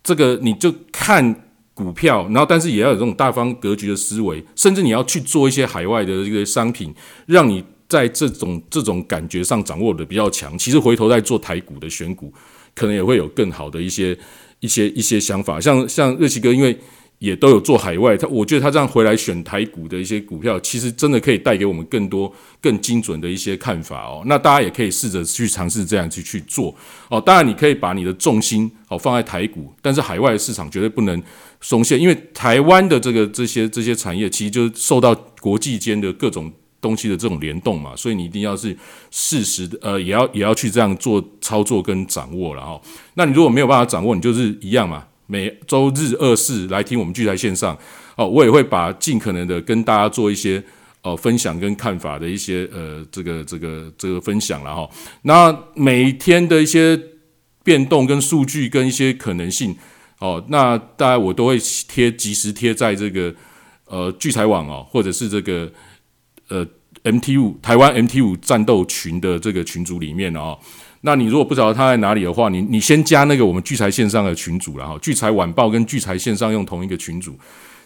[0.02, 1.34] 这个，你就看
[1.72, 6.94] 股票，然后但是也要有这种大方格局的思维，甚至你要去做一些海外的这个商品，
[7.26, 10.56] 让你在这种这种感觉上掌握的比较强。
[10.58, 12.30] 其实回头再做台股的选股，
[12.74, 14.16] 可能也会有更好的一些
[14.64, 15.60] 一些一些想法。
[15.60, 16.78] 像像热奇哥，因为。
[17.20, 24.22] 也都有做海外，他我觉得他这样回来选台股的一些股票，其实真的可以带给我们更多更精准的一些看法哦。
[24.26, 26.74] 那大家也可以试着去尝试这样去去做
[27.08, 27.18] 哦。
[27.18, 31.22] 当然，你可以把你的重心哦放在台股，但是海外的市场绝对不能
[31.62, 36.52] 松懈，因为台湾的这个这些这些产业其实就是受到国际间的各种
[36.84, 38.76] 东西的这种联动嘛，所以你一定要是
[39.10, 42.78] 适时的呃，也要也要去这样做操作跟掌握了哦。
[43.14, 45.02] 那你如果没有办法掌握，你就是一样嘛。
[45.26, 47.74] 每周日二四来听我们聚财线上
[48.14, 50.62] 哦，我也会把尽可能的跟大家做一些
[51.00, 54.86] 呃分享跟看法的一些呃这个这个这个分享了哈。
[55.22, 57.00] 那每天的一些
[57.62, 59.74] 变动跟数据跟一些可能性
[60.18, 61.58] 哦，那大概我都会
[61.88, 63.34] 贴及时贴在这个
[63.86, 65.72] 呃聚财网哦，或者是这个
[66.54, 66.66] 呃
[67.12, 70.56] MT 五台湾 MT 五战斗群的这个群组里面哦。
[71.00, 77.36] 那你如果不知道他在哪里的话，你你先加那个我们聚财线上的群组然后聚财晚报跟聚财线上用同一个群组，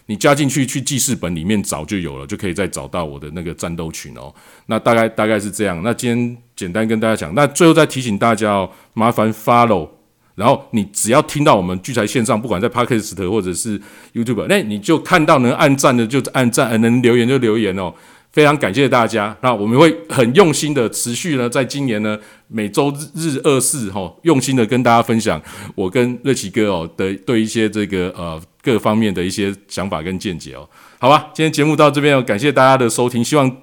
[0.05, 4.33] 你加进去去记事本里面找就有了，就可以再找到我的那个战斗群哦。
[4.67, 5.81] 那大概大概是这样。
[5.83, 9.89] 那今天简单跟大家讲，那最后再提醒大家哦，麻烦 follow，
[10.35, 13.77] 然后你只要听到我们聚财线上，不管在 Podcast 或者是
[14.13, 17.93] YouTube，那你就看到能按赞的就按赞，能留言就留言哦。
[18.39, 22.17] 非常感谢大家，那我们会很用心的持续呢，在今年呢
[22.47, 25.41] 每周日二四哈，用心的跟大家分享
[25.75, 30.65] 我跟热奇哥哦的对一些这个呃各方面的一些想法跟见解哦，
[30.99, 33.57] 好吧，今天节目到这边哦，感谢大家的收听，希望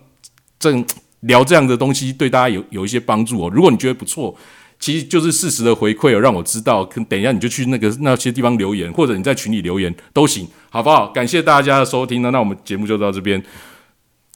[0.59, 0.85] 正
[1.21, 3.51] 聊这样的东西对大家有有一些帮助哦。
[3.51, 4.37] 如果你觉得不错，
[4.79, 11.07] 其实就是适时的回馈哦，让我知道，等一下你就去那个那些地方留言，或者你在群里留言都行，好不好？
[11.07, 13.43] 感谢大家的收听呢，那我们节目就到这边。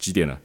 [0.01, 0.37] 几点了？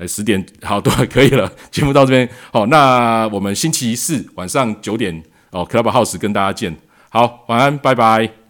[0.00, 1.52] 哎，十点，好，都 可以了。
[1.70, 6.74] 节目到这边，好，那我们星期四晚上九点哦，Club House 跟大家见。
[7.10, 8.41] 好，晚安，拜拜。